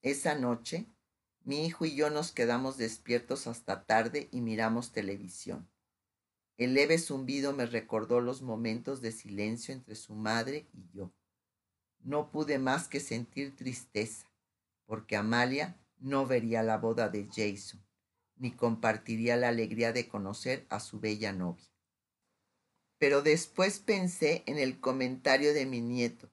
Esa 0.01 0.35
noche, 0.35 0.85
mi 1.43 1.65
hijo 1.65 1.85
y 1.85 1.95
yo 1.95 2.09
nos 2.09 2.31
quedamos 2.31 2.77
despiertos 2.77 3.47
hasta 3.47 3.85
tarde 3.85 4.29
y 4.31 4.41
miramos 4.41 4.91
televisión. 4.91 5.69
El 6.57 6.73
leve 6.73 6.97
zumbido 6.97 7.53
me 7.53 7.65
recordó 7.65 8.21
los 8.21 8.41
momentos 8.41 9.01
de 9.01 9.11
silencio 9.11 9.73
entre 9.73 9.95
su 9.95 10.15
madre 10.15 10.67
y 10.73 10.89
yo 10.91 11.13
no 12.07 12.31
pude 12.31 12.57
más 12.57 12.87
que 12.87 12.99
sentir 12.99 13.55
tristeza, 13.55 14.31
porque 14.85 15.15
Amalia 15.15 15.77
no 15.97 16.25
vería 16.25 16.63
la 16.63 16.77
boda 16.77 17.09
de 17.09 17.25
Jason, 17.25 17.83
ni 18.37 18.51
compartiría 18.51 19.35
la 19.35 19.49
alegría 19.49 19.91
de 19.91 20.07
conocer 20.07 20.65
a 20.69 20.79
su 20.79 20.99
bella 20.99 21.33
novia. 21.33 21.69
Pero 22.97 23.21
después 23.21 23.79
pensé 23.79 24.43
en 24.45 24.57
el 24.57 24.79
comentario 24.79 25.53
de 25.53 25.65
mi 25.65 25.81
nieto, 25.81 26.31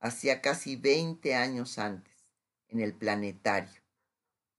hacía 0.00 0.42
casi 0.42 0.76
veinte 0.76 1.34
años 1.34 1.78
antes, 1.78 2.15
en 2.68 2.80
el 2.80 2.94
planetario, 2.94 3.82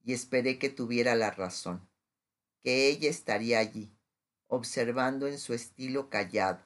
y 0.03 0.13
esperé 0.13 0.57
que 0.59 0.69
tuviera 0.69 1.15
la 1.15 1.31
razón, 1.31 1.87
que 2.61 2.87
ella 2.87 3.09
estaría 3.09 3.59
allí, 3.59 3.91
observando 4.47 5.27
en 5.27 5.37
su 5.37 5.53
estilo 5.53 6.09
callado, 6.09 6.63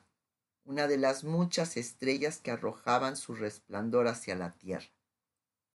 una 0.63 0.87
de 0.87 0.97
las 0.97 1.23
muchas 1.23 1.77
estrellas 1.77 2.39
que 2.39 2.51
arrojaban 2.51 3.17
su 3.17 3.33
resplandor 3.33 4.07
hacia 4.07 4.35
la 4.35 4.53
tierra. 4.53 4.91